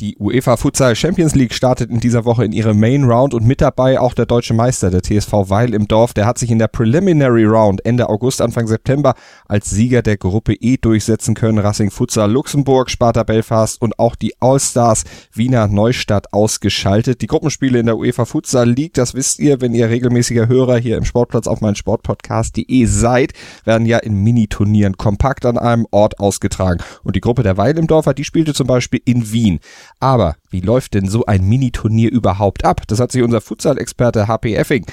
Die 0.00 0.16
UEFA 0.18 0.56
Futsal 0.56 0.96
Champions 0.96 1.36
League 1.36 1.54
startet 1.54 1.88
in 1.88 2.00
dieser 2.00 2.24
Woche 2.24 2.44
in 2.44 2.50
ihre 2.50 2.74
Main 2.74 3.04
Round 3.04 3.32
und 3.32 3.46
mit 3.46 3.60
dabei 3.60 4.00
auch 4.00 4.12
der 4.12 4.26
deutsche 4.26 4.52
Meister, 4.52 4.90
der 4.90 5.04
TSV 5.04 5.32
Weil 5.50 5.72
im 5.72 5.86
Dorf. 5.86 6.12
Der 6.14 6.26
hat 6.26 6.36
sich 6.36 6.50
in 6.50 6.58
der 6.58 6.66
Preliminary 6.66 7.44
Round 7.44 7.86
Ende 7.86 8.08
August, 8.08 8.42
Anfang 8.42 8.66
September 8.66 9.14
als 9.46 9.70
Sieger 9.70 10.02
der 10.02 10.16
Gruppe 10.16 10.54
E 10.54 10.78
durchsetzen 10.78 11.36
können. 11.36 11.60
Racing 11.60 11.92
Futsal 11.92 12.28
Luxemburg, 12.28 12.90
Sparta 12.90 13.22
Belfast 13.22 13.80
und 13.80 14.00
auch 14.00 14.16
die 14.16 14.34
All-Stars 14.40 15.04
Wiener 15.32 15.68
Neustadt 15.68 16.32
ausgeschaltet. 16.32 17.22
Die 17.22 17.28
Gruppenspiele 17.28 17.78
in 17.78 17.86
der 17.86 17.96
UEFA 17.96 18.24
Futsal 18.24 18.68
League, 18.68 18.94
das 18.94 19.14
wisst 19.14 19.38
ihr, 19.38 19.60
wenn 19.60 19.74
ihr 19.74 19.90
regelmäßiger 19.90 20.48
Hörer 20.48 20.76
hier 20.76 20.96
im 20.96 21.04
Sportplatz 21.04 21.46
auf 21.46 21.60
meinen 21.60 21.76
Sportpodcast.de 21.76 22.84
seid, 22.86 23.32
werden 23.64 23.86
ja 23.86 23.98
in 23.98 24.24
Mini-Turnieren 24.24 24.96
kompakt 24.96 25.46
an 25.46 25.56
einem 25.56 25.86
Ort 25.92 26.18
ausgetragen. 26.18 26.82
Und 27.04 27.14
die 27.14 27.20
Gruppe 27.20 27.44
der 27.44 27.56
Weil 27.56 27.78
im 27.78 27.86
Dorfer, 27.86 28.12
die 28.12 28.24
spielte 28.24 28.54
zum 28.54 28.66
Beispiel 28.66 29.00
in 29.04 29.30
Wien. 29.30 29.60
Aber 30.00 30.36
wie 30.50 30.60
läuft 30.60 30.94
denn 30.94 31.08
so 31.08 31.26
ein 31.26 31.44
Mini-Turnier 31.44 32.10
überhaupt 32.10 32.64
ab? 32.64 32.82
Das 32.86 33.00
hat 33.00 33.12
sich 33.12 33.22
unser 33.22 33.40
Futsal-Experte 33.40 34.28
HP 34.28 34.54
Effing 34.54 34.86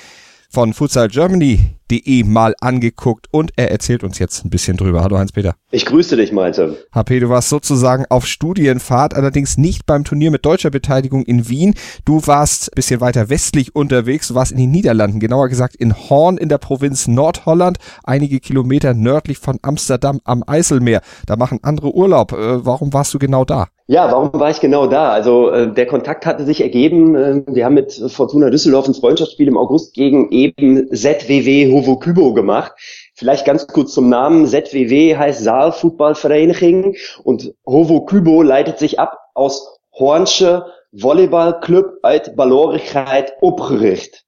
von 0.52 0.74
Futsal 0.74 1.08
Germany 1.08 1.60
de 1.90 2.24
mal 2.24 2.56
angeguckt 2.60 3.28
und 3.32 3.52
er 3.58 3.72
erzählt 3.72 4.04
uns 4.04 4.18
jetzt 4.20 4.46
ein 4.46 4.50
bisschen 4.50 4.78
drüber. 4.78 5.04
Hallo 5.04 5.18
Heinz-Peter. 5.18 5.56
Ich 5.72 5.86
grüße 5.86 6.16
dich, 6.16 6.32
Malte. 6.32 6.78
HP, 6.94 7.20
du 7.20 7.30
warst 7.30 7.50
sozusagen 7.50 8.06
auf 8.10 8.26
Studienfahrt, 8.26 9.14
allerdings 9.14 9.58
nicht 9.58 9.86
beim 9.86 10.04
Turnier 10.04 10.32
mit 10.32 10.46
deutscher 10.46 10.70
Beteiligung 10.70 11.24
in 11.24 11.50
Wien. 11.50 11.74
Du 12.06 12.26
warst 12.28 12.72
ein 12.72 12.76
bisschen 12.76 13.02
weiter 13.02 13.30
westlich 13.30 13.76
unterwegs, 13.76 14.30
du 14.30 14.36
warst 14.36 14.52
in 14.52 14.58
den 14.58 14.72
Niederlanden, 14.72 15.20
genauer 15.20 15.50
gesagt 15.50 15.76
in 15.76 15.94
Horn 15.94 16.38
in 16.38 16.50
der 16.50 16.60
Provinz 16.60 17.08
Nordholland, 17.08 17.78
einige 18.04 18.40
Kilometer 18.40 18.94
nördlich 18.94 19.38
von 19.38 19.60
Amsterdam 19.62 20.22
am 20.24 20.44
Eiselmeer. 20.48 21.02
Da 21.26 21.36
machen 21.36 21.60
andere 21.62 21.94
Urlaub. 21.94 22.32
Äh, 22.32 22.66
warum 22.66 22.94
warst 22.94 23.14
du 23.14 23.20
genau 23.20 23.44
da? 23.46 23.68
Ja, 23.92 24.10
warum 24.10 24.32
war 24.40 24.50
ich 24.50 24.62
genau 24.62 24.88
da? 24.88 25.12
Also 25.12 25.50
äh, 25.50 25.74
der 25.74 25.86
Kontakt 25.86 26.26
hatte 26.26 26.46
sich 26.46 26.62
ergeben. 26.62 27.14
Äh, 27.14 27.44
wir 27.46 27.66
haben 27.66 27.74
mit 27.74 27.92
Fortuna 27.92 28.50
Düsseldorf 28.50 28.88
ein 28.88 28.94
Freundschaftsspiel 28.94 29.50
im 29.50 29.58
August 29.58 29.94
gegen 29.94 30.32
eben 30.32 30.88
ZWW 30.96 31.74
Hovo 31.74 31.98
Kübo 31.98 32.34
gemacht. 32.34 32.72
Vielleicht 33.16 33.44
ganz 33.46 33.68
kurz 33.68 33.92
zum 33.92 34.08
Namen. 34.08 34.48
ZWW 34.48 35.18
heißt 35.18 35.44
Saal 35.44 35.74
Fußballvereinigung 35.74 36.96
und 37.26 37.54
Hovo 37.66 38.06
Kübo 38.06 38.44
leitet 38.44 38.80
sich 38.80 38.98
ab 38.98 39.18
aus 39.34 39.82
Hornsche 39.92 40.68
Volleyballclub 40.94 41.98
uit 42.02 42.34
Balorigkeit 42.38 43.34
opgericht. 43.42 44.24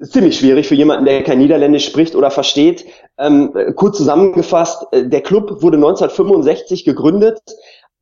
Ziemlich 0.00 0.38
schwierig 0.38 0.68
für 0.68 0.76
jemanden, 0.76 1.04
der 1.04 1.24
kein 1.24 1.38
Niederländisch 1.38 1.86
spricht 1.86 2.14
oder 2.14 2.30
versteht. 2.30 2.84
Ähm, 3.18 3.52
kurz 3.74 3.96
zusammengefasst, 3.96 4.86
äh, 4.92 5.08
der 5.08 5.22
Club 5.22 5.62
wurde 5.62 5.78
1965 5.78 6.84
gegründet, 6.84 7.40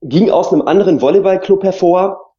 ging 0.03 0.31
aus 0.31 0.53
einem 0.53 0.62
anderen 0.62 1.00
Volleyballclub 1.00 1.64
hervor, 1.64 2.33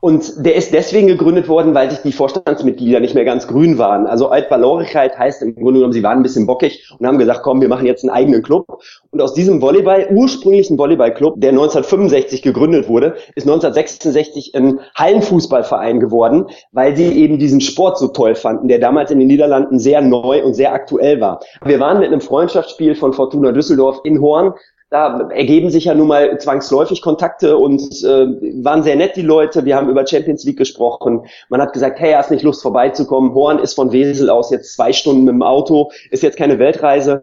und 0.00 0.46
der 0.46 0.54
ist 0.54 0.72
deswegen 0.72 1.08
gegründet 1.08 1.48
worden, 1.48 1.74
weil 1.74 1.90
sich 1.90 2.00
die 2.00 2.12
Vorstandsmitglieder 2.12 3.00
nicht 3.00 3.14
mehr 3.14 3.26
ganz 3.26 3.46
grün 3.46 3.76
waren. 3.76 4.06
Also 4.06 4.28
Altbalorigkeit 4.28 5.18
heißt 5.18 5.42
im 5.42 5.54
Grunde 5.54 5.74
genommen, 5.74 5.92
sie 5.92 6.02
waren 6.02 6.18
ein 6.18 6.22
bisschen 6.22 6.46
bockig 6.46 6.90
und 6.98 7.06
haben 7.06 7.18
gesagt, 7.18 7.42
komm, 7.42 7.60
wir 7.60 7.68
machen 7.68 7.86
jetzt 7.86 8.02
einen 8.02 8.10
eigenen 8.10 8.42
Club. 8.42 8.64
Und 9.10 9.20
aus 9.20 9.34
diesem 9.34 9.60
Volleyball, 9.60 10.08
ursprünglichen 10.10 10.78
Volleyballclub, 10.78 11.38
der 11.40 11.50
1965 11.50 12.40
gegründet 12.40 12.88
wurde, 12.88 13.16
ist 13.34 13.46
1966 13.46 14.54
ein 14.54 14.80
Hallenfußballverein 14.94 16.00
geworden, 16.00 16.46
weil 16.72 16.96
sie 16.96 17.12
eben 17.12 17.38
diesen 17.38 17.60
Sport 17.60 17.98
so 17.98 18.08
toll 18.08 18.34
fanden, 18.34 18.68
der 18.68 18.78
damals 18.78 19.10
in 19.10 19.18
den 19.18 19.28
Niederlanden 19.28 19.78
sehr 19.78 20.00
neu 20.00 20.42
und 20.42 20.54
sehr 20.54 20.72
aktuell 20.72 21.20
war. 21.20 21.40
Wir 21.64 21.78
waren 21.78 21.98
mit 21.98 22.08
einem 22.08 22.22
Freundschaftsspiel 22.22 22.94
von 22.94 23.12
Fortuna 23.12 23.52
Düsseldorf 23.52 24.00
in 24.04 24.22
Horn 24.22 24.54
da 24.90 25.28
ergeben 25.30 25.70
sich 25.70 25.84
ja 25.84 25.94
nun 25.94 26.08
mal 26.08 26.38
zwangsläufig 26.38 27.00
Kontakte 27.00 27.56
und 27.56 27.80
äh, 28.02 28.26
waren 28.64 28.82
sehr 28.82 28.96
nett 28.96 29.14
die 29.14 29.22
Leute. 29.22 29.64
Wir 29.64 29.76
haben 29.76 29.88
über 29.88 30.04
Champions 30.04 30.44
League 30.44 30.58
gesprochen. 30.58 31.26
Man 31.48 31.62
hat 31.62 31.72
gesagt, 31.72 32.00
hey, 32.00 32.12
hast 32.12 32.32
nicht 32.32 32.42
Lust 32.42 32.60
vorbeizukommen? 32.60 33.32
Horn 33.32 33.60
ist 33.60 33.74
von 33.74 33.92
Wesel 33.92 34.28
aus 34.28 34.50
jetzt 34.50 34.74
zwei 34.74 34.92
Stunden 34.92 35.24
mit 35.24 35.32
dem 35.32 35.42
Auto, 35.42 35.92
ist 36.10 36.24
jetzt 36.24 36.36
keine 36.36 36.58
Weltreise. 36.58 37.22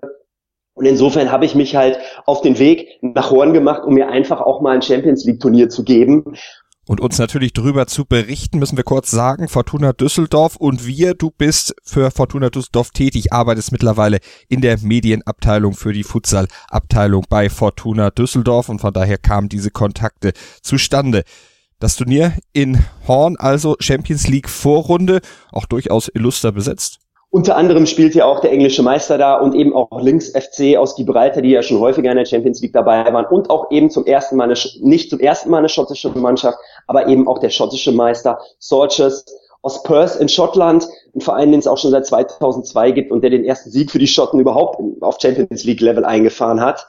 Und 0.75 0.85
insofern 0.85 1.31
habe 1.31 1.43
ich 1.43 1.55
mich 1.55 1.75
halt 1.75 1.99
auf 2.25 2.41
den 2.41 2.57
Weg 2.57 2.99
nach 3.01 3.31
Horn 3.31 3.51
gemacht, 3.51 3.83
um 3.83 3.95
mir 3.95 4.07
einfach 4.07 4.39
auch 4.39 4.61
mal 4.61 4.75
ein 4.75 4.81
Champions 4.81 5.25
League 5.25 5.41
Turnier 5.41 5.67
zu 5.69 5.83
geben. 5.83 6.23
Und 6.87 7.01
uns 7.01 7.17
natürlich 7.17 7.51
drüber 7.51 7.85
zu 7.85 8.05
berichten, 8.05 8.59
müssen 8.59 8.77
wir 8.77 8.85
kurz 8.85 9.11
sagen, 9.11 9.49
Fortuna 9.49 9.91
Düsseldorf 9.91 10.55
und 10.55 10.87
wir, 10.87 11.15
du 11.15 11.31
bist 11.31 11.75
für 11.83 12.11
Fortuna 12.11 12.49
Düsseldorf 12.49 12.91
tätig, 12.91 13.33
arbeitest 13.33 13.73
mittlerweile 13.73 14.19
in 14.47 14.61
der 14.61 14.79
Medienabteilung 14.79 15.73
für 15.73 15.91
die 15.91 16.05
Futsal-Abteilung 16.05 17.25
bei 17.29 17.49
Fortuna 17.49 18.09
Düsseldorf 18.09 18.69
und 18.69 18.79
von 18.79 18.93
daher 18.93 19.17
kamen 19.17 19.49
diese 19.49 19.69
Kontakte 19.69 20.31
zustande. 20.61 21.23
Das 21.79 21.97
Turnier 21.97 22.37
in 22.53 22.85
Horn, 23.05 23.35
also 23.35 23.75
Champions 23.81 24.29
League 24.29 24.47
Vorrunde, 24.47 25.19
auch 25.51 25.65
durchaus 25.65 26.07
illuster 26.07 26.53
besetzt. 26.53 26.99
Unter 27.37 27.55
anderem 27.55 27.85
spielt 27.85 28.15
ja 28.15 28.25
auch 28.25 28.39
der 28.39 28.51
englische 28.51 28.81
Meister 28.81 29.19
da 29.19 29.35
und 29.35 29.53
eben 29.53 29.71
auch 29.71 30.01
Links 30.01 30.29
FC 30.31 30.75
aus 30.75 30.95
Gibraltar, 30.95 31.43
die 31.43 31.51
ja 31.51 31.61
schon 31.61 31.79
häufiger 31.79 32.09
in 32.09 32.17
der 32.17 32.25
Champions 32.25 32.61
League 32.61 32.73
dabei 32.73 33.13
waren 33.13 33.27
und 33.27 33.51
auch 33.51 33.69
eben 33.69 33.91
zum 33.91 34.07
ersten 34.07 34.37
Mal 34.37 34.45
eine, 34.45 34.55
nicht 34.81 35.11
zum 35.11 35.19
ersten 35.19 35.51
Mal 35.51 35.59
eine 35.59 35.69
schottische 35.69 36.09
Mannschaft, 36.09 36.57
aber 36.87 37.05
eben 37.05 37.27
auch 37.27 37.37
der 37.37 37.51
schottische 37.51 37.91
Meister 37.91 38.39
Sorches 38.57 39.23
aus 39.61 39.83
Perth 39.83 40.15
in 40.15 40.29
Schottland, 40.29 40.87
ein 41.13 41.21
Verein, 41.21 41.51
den 41.51 41.59
es 41.59 41.67
auch 41.67 41.77
schon 41.77 41.91
seit 41.91 42.07
2002 42.07 42.89
gibt 42.89 43.11
und 43.11 43.21
der 43.21 43.29
den 43.29 43.45
ersten 43.45 43.69
Sieg 43.69 43.91
für 43.91 43.99
die 43.99 44.07
Schotten 44.07 44.39
überhaupt 44.39 44.81
auf 45.01 45.19
Champions 45.21 45.63
League 45.63 45.81
Level 45.81 46.05
eingefahren 46.05 46.59
hat. 46.59 46.87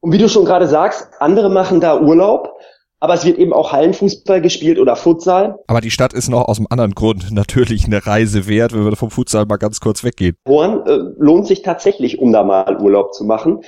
Und 0.00 0.10
wie 0.10 0.18
du 0.18 0.28
schon 0.28 0.44
gerade 0.44 0.66
sagst, 0.66 1.06
andere 1.20 1.48
machen 1.48 1.80
da 1.80 2.00
Urlaub 2.00 2.58
aber 3.06 3.14
es 3.14 3.24
wird 3.24 3.38
eben 3.38 3.52
auch 3.52 3.70
Hallenfußball 3.70 4.40
gespielt 4.40 4.80
oder 4.80 4.96
Futsal. 4.96 5.60
Aber 5.68 5.80
die 5.80 5.92
Stadt 5.92 6.12
ist 6.12 6.28
noch 6.28 6.48
aus 6.48 6.58
einem 6.58 6.66
anderen 6.70 6.90
Grund 6.90 7.30
natürlich 7.30 7.84
eine 7.84 8.04
Reise 8.04 8.48
wert, 8.48 8.72
wenn 8.72 8.84
wir 8.84 8.96
vom 8.96 9.12
Futsal 9.12 9.46
mal 9.46 9.58
ganz 9.58 9.78
kurz 9.78 10.02
weggehen. 10.02 10.34
Horn 10.48 10.84
äh, 10.88 10.98
lohnt 11.16 11.46
sich 11.46 11.62
tatsächlich, 11.62 12.18
um 12.18 12.32
da 12.32 12.42
mal 12.42 12.80
Urlaub 12.80 13.14
zu 13.14 13.22
machen. 13.22 13.60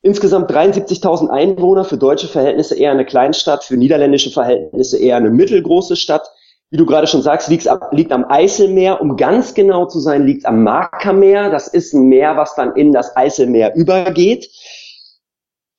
Insgesamt 0.00 0.50
73.000 0.50 1.28
Einwohner, 1.28 1.84
für 1.84 1.98
deutsche 1.98 2.28
Verhältnisse 2.28 2.78
eher 2.78 2.92
eine 2.92 3.04
Kleinstadt, 3.04 3.62
für 3.62 3.76
niederländische 3.76 4.30
Verhältnisse 4.30 4.98
eher 4.98 5.18
eine 5.18 5.28
mittelgroße 5.28 5.96
Stadt. 5.96 6.26
Wie 6.70 6.78
du 6.78 6.86
gerade 6.86 7.06
schon 7.06 7.20
sagst, 7.20 7.50
liegt, 7.50 7.68
liegt 7.90 8.12
am 8.12 8.24
Eiselmeer. 8.26 9.02
Um 9.02 9.18
ganz 9.18 9.52
genau 9.52 9.84
zu 9.84 10.00
sein, 10.00 10.24
liegt 10.24 10.46
am 10.46 10.62
Markermeer. 10.62 11.50
Das 11.50 11.68
ist 11.68 11.92
ein 11.92 12.08
Meer, 12.08 12.38
was 12.38 12.54
dann 12.54 12.74
in 12.74 12.94
das 12.94 13.14
Eiselmeer 13.18 13.74
übergeht. 13.74 14.48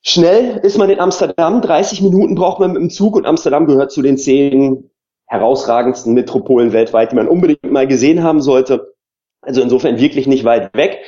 Schnell 0.01 0.59
ist 0.63 0.77
man 0.77 0.89
in 0.89 0.99
Amsterdam, 0.99 1.61
30 1.61 2.01
Minuten 2.01 2.35
braucht 2.35 2.59
man 2.59 2.71
mit 2.71 2.81
dem 2.81 2.89
Zug 2.89 3.15
und 3.15 3.25
Amsterdam 3.25 3.65
gehört 3.65 3.91
zu 3.91 4.01
den 4.01 4.17
zehn 4.17 4.89
herausragendsten 5.27 6.13
Metropolen 6.13 6.73
weltweit, 6.73 7.11
die 7.11 7.15
man 7.15 7.27
unbedingt 7.27 7.71
mal 7.71 7.87
gesehen 7.87 8.23
haben 8.23 8.41
sollte. 8.41 8.93
Also 9.41 9.61
insofern 9.61 9.99
wirklich 9.99 10.25
nicht 10.25 10.43
weit 10.43 10.73
weg. 10.73 10.99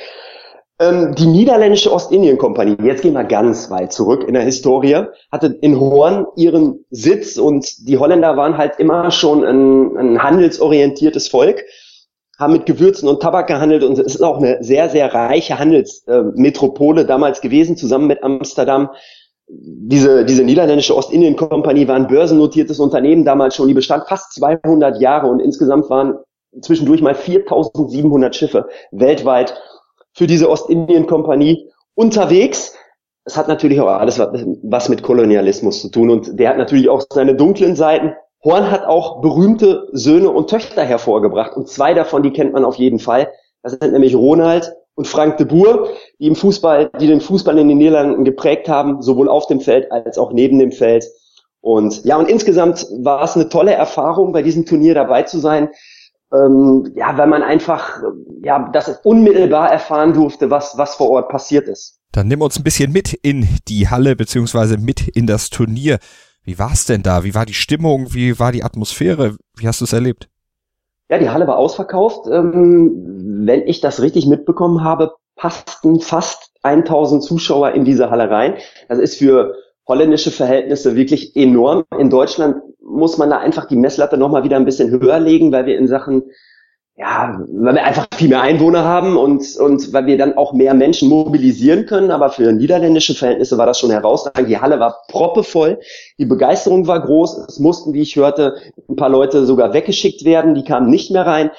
Ähm, 0.78 1.14
die 1.14 1.26
niederländische 1.26 1.92
Ostindien-Kompanie, 1.92 2.76
jetzt 2.82 3.02
gehen 3.02 3.14
wir 3.14 3.24
ganz 3.24 3.70
weit 3.70 3.92
zurück 3.92 4.24
in 4.26 4.34
der 4.34 4.42
Historie, 4.42 5.06
hatte 5.30 5.58
in 5.60 5.78
Horn 5.78 6.26
ihren 6.36 6.84
Sitz 6.90 7.36
und 7.38 7.86
die 7.86 7.98
Holländer 7.98 8.36
waren 8.36 8.58
halt 8.58 8.78
immer 8.78 9.10
schon 9.10 9.44
ein, 9.44 9.96
ein 9.96 10.22
handelsorientiertes 10.22 11.28
Volk 11.28 11.64
haben 12.42 12.52
mit 12.52 12.66
Gewürzen 12.66 13.08
und 13.08 13.22
Tabak 13.22 13.46
gehandelt 13.46 13.82
und 13.84 13.98
es 13.98 14.14
ist 14.14 14.22
auch 14.22 14.38
eine 14.38 14.62
sehr, 14.62 14.90
sehr 14.90 15.14
reiche 15.14 15.58
Handelsmetropole 15.58 17.06
damals 17.06 17.40
gewesen, 17.40 17.76
zusammen 17.76 18.06
mit 18.06 18.22
Amsterdam. 18.22 18.90
Diese, 19.48 20.24
diese 20.24 20.44
niederländische 20.44 20.96
Ostindien-Kompanie 20.96 21.88
war 21.88 21.96
ein 21.96 22.06
börsennotiertes 22.06 22.78
Unternehmen 22.80 23.24
damals 23.24 23.56
schon, 23.56 23.68
die 23.68 23.74
bestand 23.74 24.04
fast 24.08 24.34
200 24.34 25.00
Jahre 25.00 25.28
und 25.28 25.40
insgesamt 25.40 25.88
waren 25.90 26.18
zwischendurch 26.60 27.00
mal 27.00 27.14
4700 27.14 28.36
Schiffe 28.36 28.68
weltweit 28.90 29.54
für 30.12 30.26
diese 30.26 30.50
Ostindien-Kompanie 30.50 31.70
unterwegs. 31.94 32.74
Es 33.24 33.36
hat 33.36 33.48
natürlich 33.48 33.80
auch 33.80 33.86
alles 33.86 34.18
was 34.18 34.88
mit 34.88 35.02
Kolonialismus 35.02 35.80
zu 35.80 35.90
tun 35.90 36.10
und 36.10 36.38
der 36.38 36.50
hat 36.50 36.58
natürlich 36.58 36.88
auch 36.88 37.02
seine 37.10 37.34
dunklen 37.34 37.76
Seiten. 37.76 38.14
Horn 38.44 38.70
hat 38.70 38.84
auch 38.84 39.20
berühmte 39.20 39.88
Söhne 39.92 40.30
und 40.30 40.50
Töchter 40.50 40.82
hervorgebracht 40.84 41.56
und 41.56 41.68
zwei 41.68 41.94
davon, 41.94 42.22
die 42.22 42.32
kennt 42.32 42.52
man 42.52 42.64
auf 42.64 42.74
jeden 42.74 42.98
Fall. 42.98 43.30
Das 43.62 43.72
sind 43.72 43.92
nämlich 43.92 44.16
Ronald 44.16 44.72
und 44.94 45.06
Frank 45.06 45.36
de 45.36 45.46
Boer, 45.46 45.88
die 46.18 46.26
im 46.26 46.36
Fußball, 46.36 46.90
die 47.00 47.06
den 47.06 47.20
Fußball 47.20 47.56
in 47.58 47.68
den 47.68 47.78
Niederlanden 47.78 48.24
geprägt 48.24 48.68
haben, 48.68 49.00
sowohl 49.00 49.28
auf 49.28 49.46
dem 49.46 49.60
Feld 49.60 49.90
als 49.92 50.18
auch 50.18 50.32
neben 50.32 50.58
dem 50.58 50.72
Feld. 50.72 51.04
Und 51.60 52.04
ja, 52.04 52.16
und 52.16 52.28
insgesamt 52.28 52.86
war 52.98 53.22
es 53.22 53.36
eine 53.36 53.48
tolle 53.48 53.72
Erfahrung, 53.72 54.32
bei 54.32 54.42
diesem 54.42 54.66
Turnier 54.66 54.94
dabei 54.94 55.22
zu 55.22 55.38
sein. 55.38 55.68
Ähm, 56.34 56.90
ja, 56.96 57.16
weil 57.16 57.28
man 57.28 57.42
einfach, 57.42 58.02
ja, 58.42 58.70
das 58.72 58.88
unmittelbar 59.04 59.70
erfahren 59.70 60.14
durfte, 60.14 60.50
was, 60.50 60.76
was 60.76 60.96
vor 60.96 61.10
Ort 61.10 61.28
passiert 61.28 61.68
ist. 61.68 62.00
Dann 62.10 62.26
nimm 62.26 62.42
uns 62.42 62.58
ein 62.58 62.64
bisschen 62.64 62.90
mit 62.90 63.12
in 63.12 63.46
die 63.68 63.88
Halle 63.88 64.16
beziehungsweise 64.16 64.76
mit 64.78 65.08
in 65.08 65.26
das 65.26 65.50
Turnier. 65.50 65.98
Wie 66.44 66.58
war 66.58 66.72
es 66.72 66.86
denn 66.86 67.02
da? 67.02 67.24
Wie 67.24 67.34
war 67.34 67.46
die 67.46 67.54
Stimmung? 67.54 68.14
Wie 68.14 68.38
war 68.38 68.52
die 68.52 68.64
Atmosphäre? 68.64 69.36
Wie 69.56 69.68
hast 69.68 69.80
du 69.80 69.84
es 69.84 69.92
erlebt? 69.92 70.28
Ja, 71.08 71.18
die 71.18 71.30
Halle 71.30 71.46
war 71.46 71.56
ausverkauft. 71.56 72.26
Ähm, 72.30 72.92
wenn 73.46 73.66
ich 73.66 73.80
das 73.80 74.00
richtig 74.00 74.26
mitbekommen 74.26 74.82
habe, 74.82 75.12
passten 75.36 76.00
fast 76.00 76.52
1000 76.62 77.22
Zuschauer 77.22 77.72
in 77.72 77.84
diese 77.84 78.10
Halle 78.10 78.30
rein. 78.30 78.54
Das 78.88 78.98
ist 78.98 79.18
für 79.18 79.54
holländische 79.86 80.30
Verhältnisse 80.30 80.96
wirklich 80.96 81.36
enorm. 81.36 81.84
In 81.98 82.10
Deutschland 82.10 82.56
muss 82.80 83.18
man 83.18 83.30
da 83.30 83.38
einfach 83.38 83.66
die 83.66 83.76
Messlatte 83.76 84.16
nochmal 84.16 84.44
wieder 84.44 84.56
ein 84.56 84.64
bisschen 84.64 84.90
höher 84.90 85.18
legen, 85.18 85.52
weil 85.52 85.66
wir 85.66 85.78
in 85.78 85.88
Sachen 85.88 86.24
ja, 87.02 87.36
weil 87.48 87.74
wir 87.74 87.84
einfach 87.84 88.06
viel 88.14 88.28
mehr 88.28 88.42
Einwohner 88.42 88.84
haben 88.84 89.16
und, 89.16 89.56
und 89.56 89.92
weil 89.92 90.06
wir 90.06 90.16
dann 90.16 90.36
auch 90.36 90.52
mehr 90.52 90.72
Menschen 90.72 91.08
mobilisieren 91.08 91.84
können. 91.84 92.12
Aber 92.12 92.30
für 92.30 92.52
niederländische 92.52 93.14
Verhältnisse 93.14 93.58
war 93.58 93.66
das 93.66 93.80
schon 93.80 93.90
herausragend. 93.90 94.48
Die 94.48 94.60
Halle 94.60 94.78
war 94.78 95.02
proppevoll, 95.08 95.80
die 96.18 96.26
Begeisterung 96.26 96.86
war 96.86 97.00
groß. 97.00 97.38
Es 97.48 97.58
mussten, 97.58 97.92
wie 97.92 98.02
ich 98.02 98.14
hörte, 98.14 98.54
ein 98.88 98.94
paar 98.94 99.08
Leute 99.08 99.46
sogar 99.46 99.72
weggeschickt 99.72 100.24
werden, 100.24 100.54
die 100.54 100.62
kamen 100.62 100.90
nicht 100.90 101.10
mehr 101.10 101.26
rein. 101.26 101.50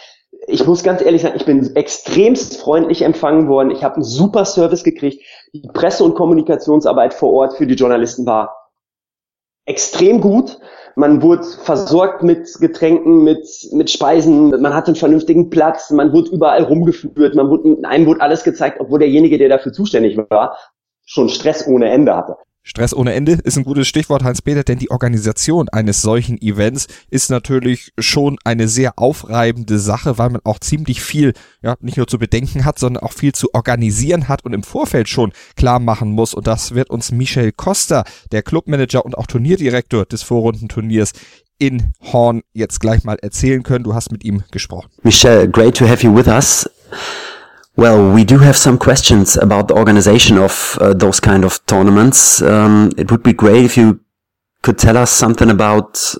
Ich 0.47 0.65
muss 0.65 0.81
ganz 0.81 1.01
ehrlich 1.01 1.23
sagen, 1.23 1.35
ich 1.35 1.45
bin 1.45 1.75
extremst 1.75 2.61
freundlich 2.61 3.01
empfangen 3.01 3.49
worden. 3.49 3.71
Ich 3.71 3.83
habe 3.83 3.95
einen 3.95 4.05
super 4.05 4.45
Service 4.45 4.85
gekriegt. 4.85 5.21
Die 5.51 5.67
Presse- 5.73 6.05
und 6.05 6.15
Kommunikationsarbeit 6.15 7.13
vor 7.13 7.33
Ort 7.33 7.55
für 7.55 7.67
die 7.67 7.75
Journalisten 7.75 8.25
war 8.25 8.55
extrem 9.65 10.21
gut. 10.21 10.57
Man 10.95 11.21
wurde 11.21 11.43
versorgt 11.43 12.23
mit 12.23 12.53
Getränken, 12.59 13.23
mit, 13.23 13.47
mit 13.71 13.89
Speisen, 13.89 14.49
man 14.61 14.73
hatte 14.73 14.87
einen 14.87 14.95
vernünftigen 14.95 15.49
Platz, 15.49 15.89
man 15.89 16.13
wurde 16.13 16.29
überall 16.31 16.63
rumgeführt, 16.63 17.35
man 17.35 17.49
wurde, 17.49 17.77
einem 17.87 18.05
wurde 18.05 18.21
alles 18.21 18.43
gezeigt, 18.43 18.79
obwohl 18.79 18.99
derjenige, 18.99 19.37
der 19.37 19.49
dafür 19.49 19.73
zuständig 19.73 20.17
war, 20.29 20.57
schon 21.05 21.29
Stress 21.29 21.67
ohne 21.67 21.89
Ende 21.89 22.15
hatte. 22.15 22.37
Stress 22.65 22.93
ohne 22.93 23.13
Ende 23.13 23.33
ist 23.33 23.57
ein 23.57 23.65
gutes 23.65 23.89
Stichwort, 23.89 24.23
Hans-Peter, 24.23 24.63
denn 24.63 24.79
die 24.79 24.89
Organisation 24.89 25.67
eines 25.67 26.01
solchen 26.01 26.41
Events 26.41 26.87
ist 27.09 27.29
natürlich 27.29 27.91
schon 27.99 28.37
eine 28.45 28.69
sehr 28.69 28.97
aufreibende 28.97 29.79
Sache, 29.79 30.17
weil 30.17 30.29
man 30.29 30.41
auch 30.45 30.59
ziemlich 30.59 31.01
viel, 31.01 31.33
ja, 31.61 31.75
nicht 31.81 31.97
nur 31.97 32.07
zu 32.07 32.17
bedenken 32.17 32.63
hat, 32.63 32.79
sondern 32.79 33.03
auch 33.03 33.11
viel 33.11 33.33
zu 33.33 33.53
organisieren 33.53 34.29
hat 34.29 34.45
und 34.45 34.53
im 34.53 34.63
Vorfeld 34.63 35.09
schon 35.09 35.33
klar 35.57 35.79
machen 35.79 36.11
muss. 36.11 36.33
Und 36.33 36.47
das 36.47 36.73
wird 36.73 36.89
uns 36.89 37.11
Michel 37.11 37.51
Costa, 37.51 38.05
der 38.31 38.43
Clubmanager 38.43 39.03
und 39.03 39.17
auch 39.17 39.27
Turnierdirektor 39.27 40.05
des 40.05 40.23
Vorrundenturniers 40.23 41.11
in 41.59 41.91
Horn 42.01 42.43
jetzt 42.53 42.79
gleich 42.79 43.03
mal 43.03 43.17
erzählen 43.21 43.63
können. 43.63 43.83
Du 43.83 43.93
hast 43.93 44.09
mit 44.11 44.23
ihm 44.23 44.43
gesprochen. 44.51 44.89
Michel, 45.03 45.49
great 45.49 45.75
to 45.77 45.87
have 45.87 46.01
you 46.01 46.15
with 46.15 46.27
us. 46.27 46.69
Well, 47.75 48.13
we 48.13 48.23
do 48.23 48.37
have 48.37 48.55
some 48.55 48.77
questions 48.77 49.35
about 49.35 49.67
the 49.67 49.73
organization 49.73 50.37
of 50.37 50.77
uh, 50.79 50.93
those 50.93 51.19
kind 51.19 51.43
of 51.43 51.65
tournaments. 51.65 52.41
Um, 52.41 52.91
it 52.97 53.09
would 53.11 53.23
be 53.23 53.33
great 53.33 53.65
if 53.65 53.77
you 53.77 53.99
could 54.61 54.77
tell 54.77 54.95
us 54.95 55.11
something 55.11 55.49
about 55.49 56.15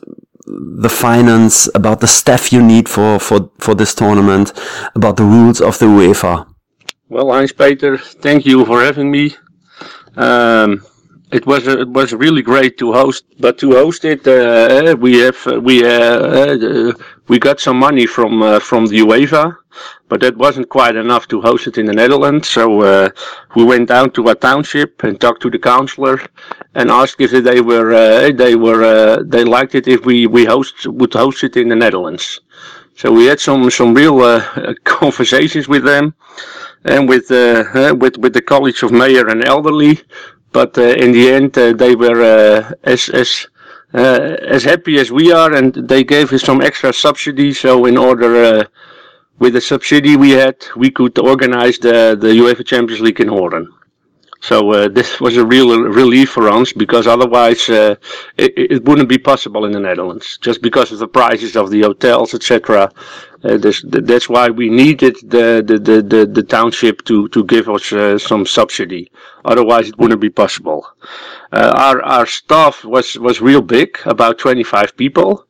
the 0.46 0.90
finance, 0.90 1.70
about 1.76 2.00
the 2.00 2.08
staff 2.08 2.52
you 2.52 2.62
need 2.62 2.90
for, 2.90 3.20
for, 3.20 3.52
for 3.60 3.76
this 3.76 3.94
tournament, 3.94 4.52
about 4.96 5.18
the 5.18 5.24
rules 5.24 5.62
of 5.62 5.78
the 5.78 5.86
UEFA. 5.86 6.48
Well, 7.08 7.32
Heinz 7.32 7.54
Peter, 7.54 7.98
thank 7.98 8.46
you 8.46 8.66
for 8.66 8.82
having 8.82 9.12
me. 9.12 9.36
Um, 10.16 10.84
it 11.32 11.48
was 11.48 11.68
it 11.68 11.90
was 11.90 12.14
really 12.14 12.44
great 12.44 12.78
to 12.78 12.94
host, 12.94 13.26
but 13.40 13.58
to 13.58 13.72
host 13.72 14.06
it, 14.06 14.28
uh, 14.28 14.96
we 15.00 15.20
have 15.20 15.46
we 15.64 15.84
uh, 15.84 15.90
uh, 15.90 16.94
we 17.28 17.40
got 17.40 17.60
some 17.60 17.78
money 17.78 18.06
from 18.06 18.42
uh, 18.42 18.60
from 18.60 18.86
the 18.86 19.00
UEFA 19.00 19.56
but 20.10 20.22
that 20.22 20.38
wasn't 20.38 20.70
quite 20.70 20.96
enough 20.96 21.28
to 21.28 21.42
host 21.42 21.68
it 21.68 21.78
in 21.78 21.86
the 21.88 21.94
Netherlands. 21.94 22.48
So 22.48 22.82
uh, 22.82 23.10
we 23.56 23.64
went 23.64 23.90
down 23.90 24.12
to 24.12 24.28
a 24.28 24.36
township 24.36 25.04
and 25.04 25.20
talked 25.20 25.42
to 25.42 25.50
the 25.50 25.60
councillor 25.60 26.20
and 26.76 26.92
asked 26.92 27.20
if 27.20 27.32
they 27.32 27.62
were 27.62 27.94
uh, 27.94 28.32
they 28.32 28.56
were 28.56 28.84
uh, 28.84 29.24
they 29.26 29.44
liked 29.44 29.76
it 29.76 29.88
if 29.88 30.06
we 30.06 30.28
we 30.28 30.46
host 30.46 30.88
would 30.88 31.14
host 31.14 31.44
it 31.44 31.58
in 31.58 31.70
the 31.70 31.76
Netherlands. 31.76 32.42
So 32.96 33.12
we 33.12 33.26
had 33.26 33.40
some 33.40 33.70
some 33.72 33.94
real 33.94 34.22
uh, 34.22 34.74
conversations 34.84 35.68
with 35.68 35.84
them 35.84 36.14
and 36.86 37.10
with 37.10 37.32
uh, 37.32 37.96
with 38.00 38.18
with 38.18 38.34
the 38.34 38.42
College 38.42 38.84
of 38.84 38.92
Mayor 38.92 39.28
and 39.30 39.44
Elderly. 39.46 40.02
But 40.52 40.78
in 40.78 41.14
the 41.14 41.32
end, 41.32 41.54
they 41.54 41.96
were 41.96 42.22
as 42.84 43.10
as 43.10 43.48
as 43.94 44.64
happy 44.64 44.98
as 44.98 45.12
we 45.12 45.32
are, 45.32 45.54
and 45.54 45.74
they 45.74 46.04
gave 46.04 46.34
us 46.34 46.44
some 46.44 46.62
extra 46.62 46.92
subsidy. 46.94 47.54
So 47.54 47.86
in 47.86 47.98
order 47.98 48.44
uh, 48.44 48.64
with 49.40 49.54
the 49.54 49.62
subsidy 49.62 50.16
we 50.18 50.32
had, 50.32 50.56
we 50.76 50.90
could 50.92 51.18
organize 51.20 51.78
the, 51.78 52.18
the 52.20 52.30
UEFA 52.30 52.66
Champions 52.66 53.02
League 53.02 53.20
in 53.20 53.28
Horen. 53.28 53.68
So 54.44 54.72
uh, 54.74 54.90
this 54.90 55.22
was 55.22 55.38
a 55.38 55.46
real 55.46 55.84
relief 55.84 56.32
for 56.32 56.50
us 56.50 56.74
because 56.74 57.08
otherwise 57.08 57.70
uh, 57.70 57.96
it, 58.38 58.52
it, 58.58 58.84
wouldn't 58.84 59.08
be 59.08 59.18
possible 59.18 59.64
in 59.64 59.72
the 59.72 59.80
Netherlands 59.80 60.38
just 60.42 60.62
because 60.62 60.92
of 60.92 61.00
the 61.00 61.08
prices 61.08 61.56
of 61.56 61.70
the 61.70 61.82
hotels, 61.82 62.34
etc. 62.34 62.92
Uh, 63.44 63.58
that's 63.58 64.30
why 64.30 64.50
we 64.50 64.70
needed 64.70 65.18
the, 65.24 65.62
the, 65.66 65.78
the, 65.78 66.02
the, 66.02 66.26
the 66.26 66.44
township 66.44 67.04
to, 67.04 67.28
to 67.30 67.44
give 67.44 67.68
us 67.70 67.92
uh, 67.92 68.18
some 68.18 68.46
subsidy. 68.46 69.12
Otherwise, 69.44 69.90
it 69.90 69.98
wouldn't 69.98 70.22
be 70.22 70.30
possible. 70.30 70.88
Uh, 71.52 71.74
our 71.78 72.02
our 72.04 72.26
staff 72.26 72.86
was 72.86 73.16
was 73.16 73.42
real 73.42 73.62
big, 73.62 74.00
about 74.06 74.40
25 74.40 74.96
people 74.96 75.46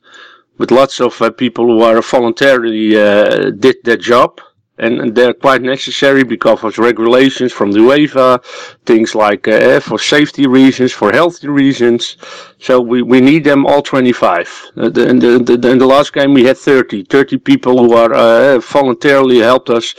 with 0.57 0.71
lots 0.71 0.99
of 0.99 1.21
uh, 1.21 1.29
people 1.29 1.65
who 1.65 1.81
are 1.81 2.01
voluntarily 2.01 2.97
uh, 2.97 3.51
did 3.51 3.75
their 3.83 3.97
job. 3.97 4.39
And, 4.79 4.99
and, 5.01 5.15
they're 5.15 5.35
quite 5.35 5.61
necessary 5.61 6.23
because 6.23 6.63
of 6.63 6.79
regulations 6.79 7.51
from 7.51 7.71
the 7.71 7.79
UEFA, 7.79 8.43
things 8.85 9.13
like 9.13 9.47
uh, 9.47 9.79
for 9.79 9.99
safety 9.99 10.47
reasons, 10.47 10.91
for 10.91 11.11
healthy 11.11 11.47
reasons. 11.47 12.17
So 12.59 12.81
we, 12.81 13.03
we 13.03 13.21
need 13.21 13.43
them 13.43 13.67
all 13.67 13.83
25. 13.83 14.71
Uh, 14.75 14.89
the, 14.89 15.07
in, 15.09 15.19
the, 15.19 15.37
the, 15.37 15.71
in 15.71 15.77
the 15.77 15.85
last 15.85 16.13
game 16.13 16.33
we 16.33 16.43
had 16.45 16.57
30, 16.57 17.03
30 17.03 17.37
people 17.37 17.77
who 17.77 17.93
are 17.93 18.13
uh, 18.13 18.59
voluntarily 18.59 19.39
helped 19.39 19.69
us 19.69 19.93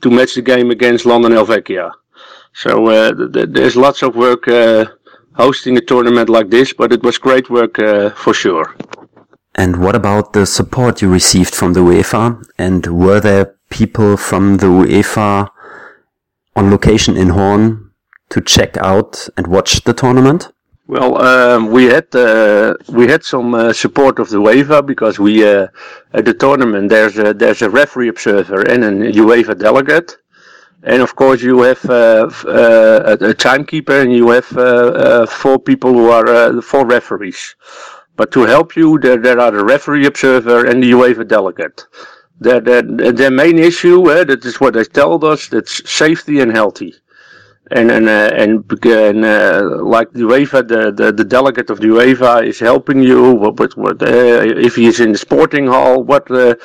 to 0.00 0.10
match 0.10 0.34
the 0.34 0.42
game 0.42 0.70
against 0.70 1.04
London 1.04 1.32
Helvetia. 1.32 1.92
So 2.54 2.86
uh, 2.86 3.12
there's 3.16 3.76
lots 3.76 4.02
of 4.02 4.16
work 4.16 4.44
hosting 5.34 5.76
a 5.76 5.82
tournament 5.82 6.30
like 6.30 6.48
this, 6.48 6.72
but 6.72 6.92
it 6.92 7.02
was 7.02 7.18
great 7.18 7.50
work 7.50 7.76
for 8.16 8.32
sure. 8.32 8.74
And 9.56 9.80
what 9.80 9.94
about 9.94 10.32
the 10.32 10.46
support 10.46 11.00
you 11.00 11.08
received 11.08 11.54
from 11.54 11.74
the 11.74 11.80
UEFA? 11.80 12.44
And 12.58 12.86
were 12.86 13.20
there 13.20 13.54
people 13.74 14.16
from 14.16 14.58
the 14.58 14.66
UEFA 14.66 15.50
on 16.54 16.70
location 16.70 17.16
in 17.16 17.30
Horn 17.30 17.90
to 18.30 18.40
check 18.40 18.76
out 18.76 19.28
and 19.36 19.48
watch 19.48 19.82
the 19.82 19.92
tournament? 19.92 20.52
Well, 20.86 21.12
um, 21.20 21.70
we 21.76 21.84
had 21.84 22.14
uh, 22.14 22.74
we 22.88 23.04
had 23.08 23.24
some 23.24 23.54
uh, 23.54 23.72
support 23.72 24.18
of 24.18 24.28
the 24.28 24.40
UEFA 24.46 24.84
because 24.92 25.18
we 25.18 25.34
uh, 25.44 25.66
at 26.12 26.24
the 26.26 26.34
tournament 26.34 26.90
there's 26.90 27.18
a, 27.18 27.32
there's 27.34 27.62
a 27.62 27.70
referee 27.70 28.08
observer 28.08 28.60
and 28.72 28.84
a 28.84 29.12
UEFA 29.12 29.58
delegate, 29.58 30.18
and 30.82 31.00
of 31.02 31.16
course 31.16 31.40
you 31.42 31.62
have 31.62 31.82
uh, 31.86 32.28
uh, 32.46 33.16
a 33.32 33.34
timekeeper 33.34 33.98
and 34.02 34.12
you 34.12 34.28
have 34.30 34.50
uh, 34.56 35.26
four 35.26 35.58
people 35.58 35.92
who 35.92 36.10
are 36.10 36.60
four 36.60 36.84
referees. 36.86 37.56
But 38.16 38.30
to 38.32 38.42
help 38.42 38.76
you, 38.76 38.98
there, 39.00 39.16
there 39.16 39.40
are 39.40 39.50
the 39.50 39.64
referee 39.64 40.06
observer 40.06 40.66
and 40.66 40.82
the 40.82 40.92
UEFA 40.92 41.26
delegate. 41.26 41.86
Their, 42.40 42.60
their, 42.60 42.82
their 42.82 43.30
main 43.30 43.58
issue, 43.58 44.10
uh, 44.10 44.24
that 44.24 44.44
is 44.44 44.60
what 44.60 44.74
they 44.74 44.84
told 44.84 45.24
us, 45.24 45.48
that's 45.48 45.88
safety 45.90 46.40
and 46.40 46.50
healthy. 46.52 46.94
And 47.70 47.90
and 47.90 48.08
uh, 48.08 48.30
and, 48.34 48.70
and 48.84 49.24
uh, 49.24 49.78
like 49.82 50.12
the 50.12 50.20
UEFA, 50.20 50.68
the, 50.68 50.92
the, 50.92 51.12
the 51.12 51.24
delegate 51.24 51.70
of 51.70 51.80
the 51.80 51.86
UEFA 51.86 52.46
is 52.46 52.60
helping 52.60 53.02
you. 53.02 53.32
What 53.32 53.58
what, 53.58 53.74
what 53.78 54.02
uh, 54.02 54.06
if 54.68 54.76
he 54.76 54.84
is 54.84 55.00
in 55.00 55.12
the 55.12 55.18
sporting 55.18 55.66
hall? 55.66 56.02
What 56.02 56.30
uh, 56.30 56.56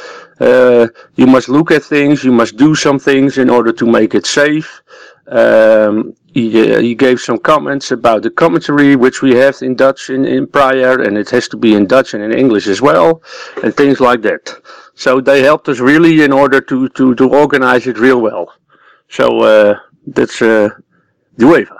uh, 0.41 0.87
you 1.15 1.25
must 1.25 1.47
look 1.47 1.71
at 1.71 1.83
things. 1.83 2.25
You 2.25 2.33
must 2.33 2.57
do 2.57 2.75
some 2.75 2.99
things 2.99 3.37
in 3.37 3.49
order 3.49 3.71
to 3.71 3.85
make 3.85 4.13
it 4.13 4.25
safe. 4.25 4.81
Um, 5.27 6.15
he, 6.33 6.73
uh, 6.73 6.79
he 6.79 6.95
gave 6.95 7.19
some 7.21 7.37
comments 7.37 7.91
about 7.91 8.23
the 8.23 8.29
commentary, 8.29 8.95
which 8.95 9.21
we 9.21 9.35
have 9.35 9.61
in 9.61 9.75
Dutch 9.75 10.09
in, 10.09 10.25
in 10.25 10.47
prior, 10.47 11.01
and 11.01 11.17
it 11.17 11.29
has 11.29 11.47
to 11.49 11.57
be 11.57 11.75
in 11.75 11.87
Dutch 11.87 12.13
and 12.13 12.23
in 12.23 12.33
English 12.37 12.67
as 12.67 12.81
well, 12.81 13.23
and 13.63 13.75
things 13.75 13.99
like 13.99 14.21
that. 14.23 14.53
So 14.99 15.21
they 15.21 15.41
helped 15.41 15.69
us 15.69 15.79
really 15.79 16.25
in 16.25 16.33
order 16.33 16.59
to, 16.59 16.89
to, 16.89 17.15
to 17.15 17.29
organize 17.29 17.87
it 17.87 17.97
real 17.97 18.21
well. 18.21 18.49
So 19.07 19.43
uh, 19.43 19.75
that's 20.05 20.41
uh, 20.41 20.71
the 21.37 21.45
UEFA. 21.45 21.77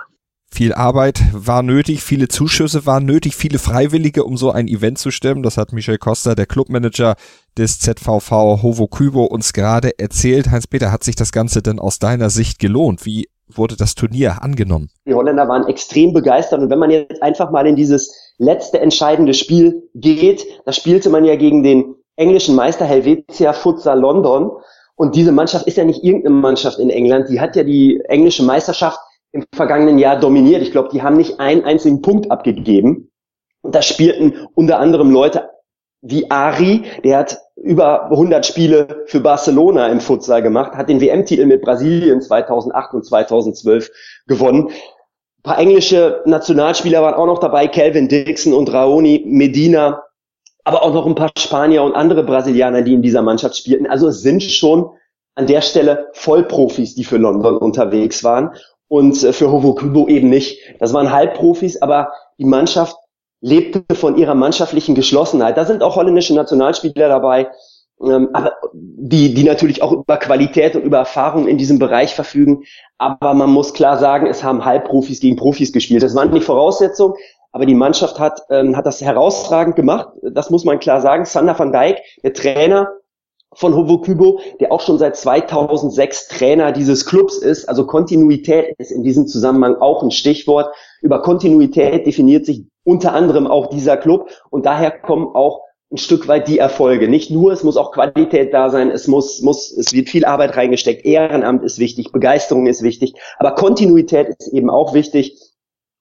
Viel 0.50 0.72
Arbeit 0.72 1.20
war 1.32 1.62
nötig, 1.62 2.02
viele 2.02 2.28
Zuschüsse 2.28 2.86
waren 2.86 3.04
nötig, 3.04 3.36
viele 3.36 3.58
Freiwillige, 3.58 4.24
um 4.24 4.38
so 4.38 4.50
ein 4.50 4.66
Event 4.68 4.98
zu 4.98 5.10
stemmen. 5.10 5.42
Das 5.42 5.58
hat 5.58 5.74
Michel 5.74 5.98
Costa, 5.98 6.34
der 6.34 6.46
Clubmanager 6.46 7.14
des 7.58 7.78
ZVV 7.78 8.62
Hovo 8.62 8.88
Kübo, 8.88 9.26
uns 9.26 9.52
gerade 9.52 9.98
erzählt. 9.98 10.50
Heinz-Peter, 10.50 10.90
hat 10.90 11.04
sich 11.04 11.14
das 11.14 11.30
Ganze 11.30 11.60
denn 11.60 11.78
aus 11.78 11.98
deiner 11.98 12.30
Sicht 12.30 12.58
gelohnt? 12.58 13.04
Wie 13.04 13.28
wurde 13.48 13.76
das 13.76 13.94
Turnier 13.94 14.42
angenommen? 14.42 14.88
Die 15.06 15.12
Holländer 15.12 15.46
waren 15.46 15.68
extrem 15.68 16.14
begeistert 16.14 16.60
und 16.60 16.70
wenn 16.70 16.78
man 16.78 16.90
jetzt 16.90 17.22
einfach 17.22 17.50
mal 17.50 17.66
in 17.66 17.76
dieses 17.76 18.34
letzte 18.38 18.80
entscheidende 18.80 19.34
Spiel 19.34 19.82
geht, 19.94 20.46
da 20.64 20.72
spielte 20.72 21.10
man 21.10 21.26
ja 21.26 21.36
gegen 21.36 21.62
den 21.62 21.96
englischen 22.20 22.54
Meister 22.54 22.84
Helvetia 22.84 23.52
Futsal 23.52 23.98
London 23.98 24.52
und 24.94 25.16
diese 25.16 25.32
Mannschaft 25.32 25.66
ist 25.66 25.78
ja 25.78 25.84
nicht 25.84 26.04
irgendeine 26.04 26.34
Mannschaft 26.36 26.78
in 26.78 26.90
England, 26.90 27.30
die 27.30 27.40
hat 27.40 27.56
ja 27.56 27.64
die 27.64 28.00
englische 28.08 28.42
Meisterschaft 28.42 28.98
im 29.32 29.44
vergangenen 29.54 29.98
Jahr 29.98 30.20
dominiert. 30.20 30.62
Ich 30.62 30.72
glaube, 30.72 30.90
die 30.92 31.02
haben 31.02 31.16
nicht 31.16 31.40
einen 31.40 31.64
einzigen 31.64 32.02
Punkt 32.02 32.30
abgegeben. 32.30 33.10
Und 33.62 33.74
da 33.74 33.82
spielten 33.82 34.46
unter 34.54 34.78
anderem 34.78 35.10
Leute 35.10 35.48
wie 36.02 36.30
Ari, 36.30 36.84
der 37.04 37.18
hat 37.18 37.38
über 37.56 38.10
100 38.10 38.44
Spiele 38.44 39.04
für 39.06 39.20
Barcelona 39.20 39.88
im 39.88 40.00
Futsal 40.00 40.42
gemacht, 40.42 40.72
hat 40.72 40.88
den 40.88 41.00
WM-Titel 41.00 41.46
mit 41.46 41.62
Brasilien 41.62 42.22
2008 42.22 42.94
und 42.94 43.04
2012 43.04 43.90
gewonnen. 44.26 44.68
Ein 44.68 45.42
paar 45.42 45.58
englische 45.58 46.22
Nationalspieler 46.26 47.02
waren 47.02 47.14
auch 47.14 47.26
noch 47.26 47.38
dabei, 47.38 47.68
Calvin 47.68 48.08
Dixon 48.08 48.52
und 48.54 48.72
Raoni 48.72 49.24
Medina, 49.26 50.02
aber 50.70 50.84
auch 50.84 50.94
noch 50.94 51.04
ein 51.04 51.16
paar 51.16 51.32
Spanier 51.36 51.82
und 51.82 51.96
andere 51.96 52.22
Brasilianer, 52.22 52.82
die 52.82 52.94
in 52.94 53.02
dieser 53.02 53.22
Mannschaft 53.22 53.56
spielten. 53.56 53.88
Also 53.88 54.06
es 54.06 54.22
sind 54.22 54.40
schon 54.40 54.88
an 55.34 55.48
der 55.48 55.62
Stelle 55.62 56.10
Vollprofis, 56.12 56.94
die 56.94 57.02
für 57.02 57.16
London 57.16 57.56
unterwegs 57.56 58.22
waren 58.22 58.50
und 58.86 59.20
äh, 59.24 59.32
für 59.32 59.50
Hovokubo 59.50 60.06
eben 60.06 60.28
nicht. 60.28 60.60
Das 60.78 60.94
waren 60.94 61.10
Halbprofis, 61.10 61.82
aber 61.82 62.12
die 62.38 62.44
Mannschaft 62.44 62.96
lebte 63.40 63.82
von 63.96 64.16
ihrer 64.16 64.36
mannschaftlichen 64.36 64.94
Geschlossenheit. 64.94 65.56
Da 65.56 65.64
sind 65.64 65.82
auch 65.82 65.96
holländische 65.96 66.34
Nationalspieler 66.36 67.08
dabei, 67.08 67.50
ähm, 68.00 68.28
aber 68.32 68.52
die, 68.72 69.34
die 69.34 69.42
natürlich 69.42 69.82
auch 69.82 69.90
über 69.90 70.18
Qualität 70.18 70.76
und 70.76 70.82
über 70.82 70.98
Erfahrung 70.98 71.48
in 71.48 71.58
diesem 71.58 71.80
Bereich 71.80 72.14
verfügen. 72.14 72.62
Aber 72.96 73.34
man 73.34 73.50
muss 73.50 73.74
klar 73.74 73.98
sagen, 73.98 74.28
es 74.28 74.44
haben 74.44 74.64
Halbprofis 74.64 75.18
gegen 75.18 75.34
Profis 75.34 75.72
gespielt. 75.72 76.04
Das 76.04 76.14
waren 76.14 76.32
die 76.32 76.40
Voraussetzungen, 76.40 77.14
aber 77.52 77.66
die 77.66 77.74
Mannschaft 77.74 78.18
hat, 78.18 78.42
ähm, 78.50 78.76
hat 78.76 78.86
das 78.86 79.00
herausragend 79.00 79.76
gemacht. 79.76 80.08
Das 80.22 80.50
muss 80.50 80.64
man 80.64 80.78
klar 80.78 81.00
sagen. 81.00 81.24
Sander 81.24 81.58
van 81.58 81.72
Dijk, 81.72 81.98
der 82.22 82.32
Trainer, 82.32 82.88
von 83.54 83.74
Hovo 83.74 84.00
Kübo, 84.00 84.40
der 84.60 84.70
auch 84.70 84.80
schon 84.80 84.98
seit 84.98 85.16
2006 85.16 86.28
Trainer 86.28 86.72
dieses 86.72 87.04
Clubs 87.04 87.38
ist. 87.38 87.68
Also 87.68 87.86
Kontinuität 87.86 88.74
ist 88.78 88.92
in 88.92 89.02
diesem 89.02 89.26
Zusammenhang 89.26 89.76
auch 89.76 90.02
ein 90.02 90.10
Stichwort. 90.10 90.72
Über 91.02 91.20
Kontinuität 91.20 92.06
definiert 92.06 92.46
sich 92.46 92.64
unter 92.84 93.12
anderem 93.12 93.46
auch 93.46 93.68
dieser 93.68 93.96
Club 93.96 94.30
und 94.50 94.66
daher 94.66 94.90
kommen 94.90 95.34
auch 95.34 95.62
ein 95.92 95.98
Stück 95.98 96.28
weit 96.28 96.46
die 96.46 96.58
Erfolge. 96.58 97.08
Nicht 97.08 97.32
nur, 97.32 97.52
es 97.52 97.64
muss 97.64 97.76
auch 97.76 97.90
Qualität 97.90 98.54
da 98.54 98.70
sein, 98.70 98.90
es 98.90 99.08
muss, 99.08 99.42
muss, 99.42 99.76
es 99.76 99.92
wird 99.92 100.08
viel 100.08 100.24
Arbeit 100.24 100.56
reingesteckt, 100.56 101.04
Ehrenamt 101.04 101.64
ist 101.64 101.80
wichtig, 101.80 102.12
Begeisterung 102.12 102.68
ist 102.68 102.82
wichtig, 102.84 103.14
aber 103.38 103.56
Kontinuität 103.56 104.28
ist 104.38 104.52
eben 104.52 104.70
auch 104.70 104.94
wichtig 104.94 105.36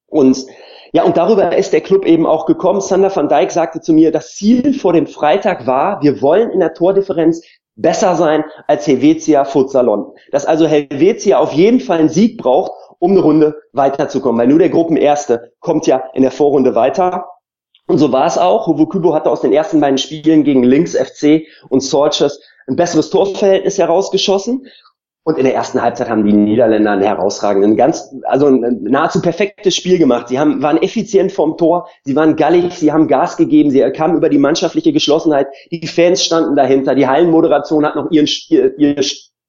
und 0.06 0.46
ja, 0.92 1.04
und 1.04 1.18
darüber 1.18 1.56
ist 1.56 1.74
der 1.74 1.82
Club 1.82 2.06
eben 2.06 2.26
auch 2.26 2.46
gekommen. 2.46 2.82
Sander 2.82 3.16
van 3.16 3.30
Dijk 3.30 3.52
sagte 3.52 3.80
zu 3.80 3.94
mir, 3.94 4.12
das 4.12 4.36
Ziel 4.36 4.74
vor 4.74 4.94
dem 4.94 5.08
Freitag 5.08 5.68
war, 5.68 6.02
wir 6.02 6.22
wollen 6.22 6.50
in 6.50 6.60
der 6.60 6.74
Tordifferenz 6.74 7.42
besser 7.76 8.16
sein 8.16 8.44
als 8.68 8.88
Helvetia 8.88 9.46
Futsalon. 9.46 10.12
Dass 10.32 10.46
also 10.46 10.68
Helvetia 10.68 11.38
auf 11.38 11.54
jeden 11.54 11.80
Fall 11.80 12.00
einen 12.00 12.10
Sieg 12.10 12.38
braucht, 12.38 12.72
um 13.00 13.12
eine 13.12 13.22
Runde 13.22 13.62
weiterzukommen, 13.72 14.40
weil 14.40 14.48
nur 14.48 14.60
der 14.60 14.70
Gruppenerste 14.70 15.54
kommt 15.60 15.88
ja 15.88 16.04
in 16.14 16.24
der 16.24 16.32
Vorrunde 16.32 16.76
weiter. 16.76 17.26
Und 17.88 17.98
so 17.98 18.12
war 18.12 18.28
es 18.28 18.38
auch. 18.38 18.68
Hugo 18.68 18.88
Kubo 18.88 19.14
hatte 19.14 19.32
aus 19.32 19.42
den 19.42 19.54
ersten 19.54 19.80
beiden 19.80 19.98
Spielen 19.98 20.44
gegen 20.44 20.64
Links 20.64 20.96
FC 20.96 21.44
und 21.70 21.82
Solchers 21.82 22.40
ein 22.68 22.76
besseres 22.76 23.10
Torverhältnis 23.10 23.78
herausgeschossen. 23.78 24.68
Und 25.30 25.38
in 25.38 25.44
der 25.44 25.54
ersten 25.54 25.80
Halbzeit 25.80 26.10
haben 26.10 26.26
die 26.26 26.34
Niederländer 26.34 26.90
einen 26.90 27.04
herausragenden, 27.04 27.78
ganz, 27.78 28.16
also 28.24 28.48
ein 28.48 28.82
nahezu 28.82 29.22
perfektes 29.22 29.76
Spiel 29.76 30.00
gemacht. 30.00 30.28
Sie 30.28 30.40
haben, 30.40 30.64
waren 30.64 30.82
effizient 30.82 31.32
vom 31.32 31.56
Tor, 31.56 31.88
sie 32.04 32.16
waren 32.16 32.36
gallig, 32.36 32.74
sie 32.74 32.92
haben 32.92 33.08
Gas 33.08 33.38
gegeben, 33.38 33.70
sie 33.70 33.80
kamen 33.92 34.18
über 34.18 34.30
die 34.30 34.40
mannschaftliche 34.40 34.92
Geschlossenheit, 34.92 35.46
die 35.72 35.86
Fans 35.86 36.26
standen 36.26 36.56
dahinter, 36.56 36.96
die 36.96 37.06
Hallenmoderation 37.06 37.86
hat 37.86 37.96
noch 37.96 38.10
ihren, 38.10 38.28
ihr, 38.50 38.76
ihr 38.80 39.04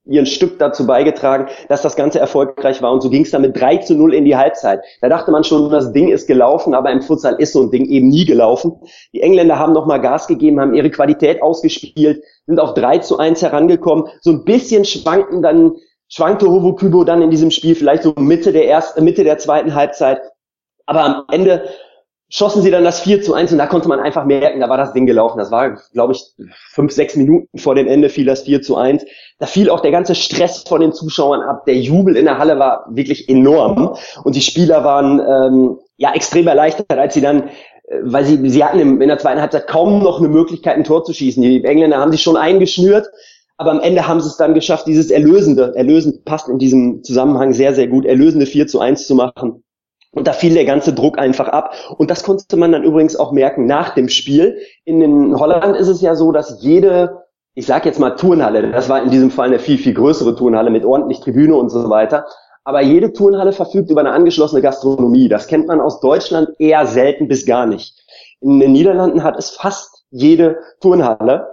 ihren 0.06 0.26
Stück 0.26 0.58
dazu 0.58 0.86
beigetragen, 0.86 1.48
dass 1.68 1.82
das 1.82 1.94
Ganze 1.96 2.18
erfolgreich 2.18 2.82
war. 2.82 2.92
Und 2.92 3.02
so 3.02 3.10
ging 3.10 3.22
es 3.22 3.30
dann 3.30 3.42
mit 3.42 3.58
3 3.58 3.78
zu 3.78 3.94
0 3.94 4.14
in 4.14 4.24
die 4.24 4.36
Halbzeit. 4.36 4.80
Da 5.00 5.08
dachte 5.08 5.30
man 5.30 5.44
schon, 5.44 5.70
das 5.70 5.92
Ding 5.92 6.08
ist 6.08 6.26
gelaufen, 6.26 6.74
aber 6.74 6.90
im 6.90 7.02
Futsal 7.02 7.36
ist 7.38 7.52
so 7.52 7.62
ein 7.62 7.70
Ding 7.70 7.86
eben 7.86 8.08
nie 8.08 8.24
gelaufen. 8.24 8.80
Die 9.12 9.22
Engländer 9.22 9.58
haben 9.58 9.72
nochmal 9.72 10.00
Gas 10.00 10.26
gegeben, 10.26 10.60
haben 10.60 10.74
ihre 10.74 10.90
Qualität 10.90 11.42
ausgespielt, 11.42 12.22
sind 12.46 12.60
auf 12.60 12.74
3 12.74 12.98
zu 12.98 13.18
1 13.18 13.42
herangekommen. 13.42 14.06
So 14.20 14.30
ein 14.30 14.44
bisschen 14.44 14.84
schwanken 14.84 15.42
dann, 15.42 15.72
schwankte 16.08 16.50
Hovo 16.50 16.74
Kübo 16.74 17.04
dann 17.04 17.22
in 17.22 17.30
diesem 17.30 17.50
Spiel, 17.50 17.74
vielleicht 17.74 18.02
so 18.02 18.14
Mitte 18.16 18.52
der 18.52 18.68
ersten, 18.68 19.04
Mitte 19.04 19.24
der 19.24 19.38
zweiten 19.38 19.74
Halbzeit. 19.74 20.20
Aber 20.86 21.04
am 21.04 21.24
Ende 21.30 21.68
schossen 22.30 22.62
sie 22.62 22.70
dann 22.70 22.84
das 22.84 23.00
4 23.00 23.22
zu 23.22 23.34
1 23.34 23.52
und 23.52 23.58
da 23.58 23.66
konnte 23.66 23.88
man 23.88 24.00
einfach 24.00 24.24
merken, 24.24 24.60
da 24.60 24.68
war 24.68 24.78
das 24.78 24.92
Ding 24.92 25.04
gelaufen. 25.04 25.38
Das 25.38 25.50
war, 25.50 25.76
glaube 25.92 26.12
ich, 26.12 26.22
fünf, 26.70 26.92
sechs 26.92 27.16
Minuten 27.16 27.58
vor 27.58 27.74
dem 27.74 27.88
Ende 27.88 28.08
fiel 28.08 28.24
das 28.24 28.42
4 28.42 28.62
zu 28.62 28.76
1. 28.76 29.04
Da 29.38 29.46
fiel 29.46 29.68
auch 29.68 29.80
der 29.80 29.90
ganze 29.90 30.14
Stress 30.14 30.62
von 30.66 30.80
den 30.80 30.92
Zuschauern 30.92 31.42
ab. 31.42 31.64
Der 31.66 31.76
Jubel 31.76 32.16
in 32.16 32.24
der 32.24 32.38
Halle 32.38 32.58
war 32.58 32.86
wirklich 32.88 33.28
enorm 33.28 33.96
und 34.22 34.36
die 34.36 34.40
Spieler 34.40 34.84
waren 34.84 35.20
ähm, 35.20 35.78
ja 35.96 36.12
extrem 36.14 36.46
erleichtert, 36.46 36.92
als 36.92 37.14
sie 37.14 37.20
dann 37.20 37.42
äh, 37.42 37.50
weil 38.02 38.24
sie, 38.24 38.48
sie 38.48 38.64
hatten 38.64 38.78
in 38.78 39.08
der 39.08 39.18
zweiten 39.18 39.40
Halbzeit 39.40 39.66
kaum 39.66 40.02
noch 40.02 40.18
eine 40.18 40.28
Möglichkeit, 40.28 40.76
ein 40.76 40.84
Tor 40.84 41.04
zu 41.04 41.12
schießen. 41.12 41.42
Die 41.42 41.64
Engländer 41.64 41.98
haben 41.98 42.12
sich 42.12 42.22
schon 42.22 42.36
eingeschnürt, 42.36 43.08
aber 43.56 43.72
am 43.72 43.80
Ende 43.80 44.06
haben 44.06 44.20
sie 44.20 44.28
es 44.28 44.36
dann 44.36 44.54
geschafft, 44.54 44.86
dieses 44.86 45.10
Erlösende, 45.10 45.74
erlösend 45.74 46.24
passt 46.24 46.48
in 46.48 46.58
diesem 46.58 47.02
Zusammenhang 47.02 47.52
sehr, 47.52 47.74
sehr 47.74 47.88
gut, 47.88 48.06
erlösende 48.06 48.46
4 48.46 48.68
zu 48.68 48.80
1 48.80 49.06
zu 49.06 49.14
machen. 49.14 49.64
Und 50.12 50.26
da 50.26 50.32
fiel 50.32 50.54
der 50.54 50.64
ganze 50.64 50.92
Druck 50.92 51.18
einfach 51.18 51.48
ab. 51.48 51.74
Und 51.98 52.10
das 52.10 52.24
konnte 52.24 52.56
man 52.56 52.72
dann 52.72 52.84
übrigens 52.84 53.16
auch 53.16 53.32
merken 53.32 53.66
nach 53.66 53.94
dem 53.94 54.08
Spiel. 54.08 54.58
In 54.84 55.38
Holland 55.38 55.76
ist 55.76 55.88
es 55.88 56.00
ja 56.00 56.14
so, 56.14 56.32
dass 56.32 56.62
jede, 56.62 57.24
ich 57.54 57.66
sage 57.66 57.88
jetzt 57.88 58.00
mal 58.00 58.10
Turnhalle, 58.10 58.72
das 58.72 58.88
war 58.88 59.02
in 59.02 59.10
diesem 59.10 59.30
Fall 59.30 59.48
eine 59.48 59.58
viel, 59.58 59.78
viel 59.78 59.94
größere 59.94 60.34
Turnhalle 60.34 60.70
mit 60.70 60.84
ordentlich 60.84 61.20
Tribüne 61.20 61.54
und 61.54 61.70
so 61.70 61.90
weiter. 61.90 62.26
Aber 62.70 62.82
jede 62.82 63.12
Turnhalle 63.12 63.52
verfügt 63.52 63.90
über 63.90 63.98
eine 63.98 64.12
angeschlossene 64.12 64.62
Gastronomie. 64.62 65.28
Das 65.28 65.48
kennt 65.48 65.66
man 65.66 65.80
aus 65.80 65.98
Deutschland 65.98 66.50
eher 66.60 66.86
selten 66.86 67.26
bis 67.26 67.44
gar 67.44 67.66
nicht. 67.66 67.96
In 68.40 68.60
den 68.60 68.70
Niederlanden 68.70 69.24
hat 69.24 69.36
es 69.36 69.50
fast 69.50 70.04
jede 70.12 70.60
Turnhalle. 70.80 71.48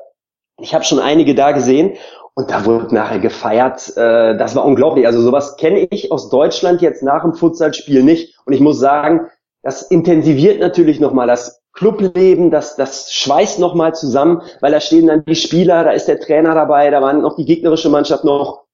Ich 0.62 0.76
habe 0.76 0.84
schon 0.84 1.00
einige 1.00 1.34
da 1.34 1.54
gesehen 1.54 1.94
und 2.36 2.52
da 2.52 2.66
wurde 2.66 2.94
nachher 2.94 3.18
gefeiert. 3.18 3.98
Äh, 3.98 4.38
das 4.38 4.56
war 4.56 4.64
unglaublich. 4.64 5.08
Also 5.08 5.20
sowas 5.22 5.58
kenne 5.58 5.88
ich 5.90 6.12
aus 6.12 6.30
Deutschland 6.30 6.84
jetzt 6.84 7.02
nach 7.02 7.24
dem 7.24 7.34
Futsalspiel 7.34 8.04
nicht. 8.04 8.38
Und 8.46 8.54
ich 8.54 8.60
muss 8.60 8.78
sagen, 8.78 9.22
das 9.64 9.82
intensiviert 9.82 10.60
natürlich 10.60 11.00
nochmal 11.00 11.26
das 11.26 11.64
Clubleben, 11.74 12.52
das, 12.52 12.76
das 12.76 13.12
schweißt 13.12 13.58
nochmal 13.58 13.96
zusammen, 13.96 14.44
weil 14.62 14.72
da 14.72 14.80
stehen 14.80 15.08
dann 15.08 15.26
die 15.26 15.34
Spieler, 15.34 15.84
da 15.84 15.90
ist 15.90 16.08
der 16.08 16.20
Trainer 16.20 16.54
dabei, 16.54 16.92
da 16.92 17.02
waren 17.02 17.24
noch 17.24 17.36
die 17.36 17.46
gegnerische 17.46 17.90
Mannschaft 17.90 18.24
noch 18.24 18.67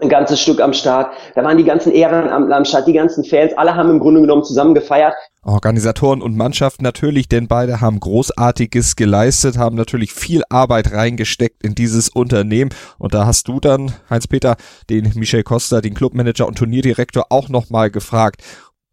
ein 0.00 0.08
ganzes 0.08 0.40
Stück 0.40 0.60
am 0.60 0.72
Start. 0.72 1.12
Da 1.34 1.42
waren 1.42 1.58
die 1.58 1.64
ganzen 1.64 1.92
Ehrenamtler 1.92 2.56
am 2.56 2.64
Start, 2.64 2.86
die 2.86 2.92
ganzen 2.92 3.24
Fans, 3.24 3.52
alle 3.56 3.74
haben 3.74 3.90
im 3.90 3.98
Grunde 3.98 4.20
genommen 4.20 4.44
zusammen 4.44 4.74
gefeiert. 4.74 5.14
Organisatoren 5.42 6.22
und 6.22 6.36
Mannschaft 6.36 6.82
natürlich, 6.82 7.28
denn 7.28 7.48
beide 7.48 7.80
haben 7.80 7.98
Großartiges 7.98 8.96
geleistet, 8.96 9.56
haben 9.58 9.76
natürlich 9.76 10.12
viel 10.12 10.42
Arbeit 10.50 10.92
reingesteckt 10.92 11.64
in 11.64 11.74
dieses 11.74 12.08
Unternehmen. 12.08 12.70
Und 12.98 13.14
da 13.14 13.26
hast 13.26 13.48
du 13.48 13.58
dann, 13.58 13.92
Heinz-Peter, 14.10 14.56
den 14.88 15.12
Michel 15.14 15.42
Costa, 15.42 15.80
den 15.80 15.94
Clubmanager 15.94 16.46
und 16.46 16.58
Turnierdirektor 16.58 17.26
auch 17.30 17.48
nochmal 17.48 17.90
gefragt. 17.90 18.42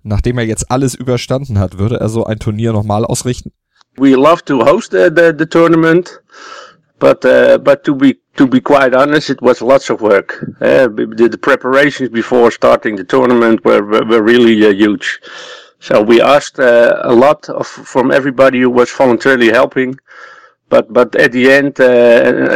Nachdem 0.01 0.37
er 0.37 0.45
jetzt 0.45 0.71
alles 0.71 0.95
überstanden 0.95 1.59
hat, 1.59 1.77
würde 1.77 1.99
er 1.99 2.09
so 2.09 2.25
ein 2.25 2.39
Turnier 2.39 2.73
nochmal 2.73 3.05
ausrichten? 3.05 3.51
We 3.97 4.11
love 4.11 4.43
to 4.45 4.65
host 4.65 4.91
the, 4.91 5.09
the, 5.15 5.31
the 5.37 5.45
tournament. 5.45 6.21
But 6.99 7.25
uh, 7.25 7.57
but 7.57 7.83
to 7.83 7.93
be 7.93 8.19
to 8.37 8.47
be 8.47 8.61
quite 8.61 8.93
honest, 8.93 9.29
it 9.29 9.41
was 9.41 9.61
lots 9.61 9.89
of 9.89 10.01
work. 10.01 10.43
Uh, 10.61 10.87
the, 10.87 11.29
the, 11.31 11.37
preparations 11.37 12.09
before 12.09 12.51
starting 12.51 12.95
the 12.95 13.03
tournament 13.03 13.65
were 13.65 13.83
were, 13.83 14.21
really 14.21 14.65
uh, 14.65 14.69
huge. 14.69 15.19
So 15.79 16.01
we 16.01 16.21
asked 16.21 16.59
uh, 16.59 17.01
a 17.03 17.13
lot 17.13 17.49
of 17.49 17.67
from 17.67 18.11
everybody 18.11 18.61
who 18.61 18.69
was 18.69 18.91
voluntarily 18.91 19.49
helping. 19.49 19.97
But 20.69 20.91
but 20.91 21.15
at 21.15 21.33
the 21.33 21.51
end, 21.51 21.79
uh, 21.79 21.85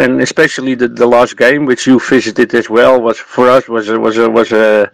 and 0.04 0.22
especially 0.22 0.74
the, 0.74 0.88
the 0.88 1.06
last 1.06 1.38
game, 1.38 1.66
which 1.66 1.86
you 1.86 2.00
visited 2.00 2.56
as 2.56 2.70
well, 2.70 3.00
was 3.00 3.18
for 3.20 3.50
us 3.50 3.68
was 3.68 3.90
was 3.90 4.18
was 4.18 4.52
a 4.54 4.90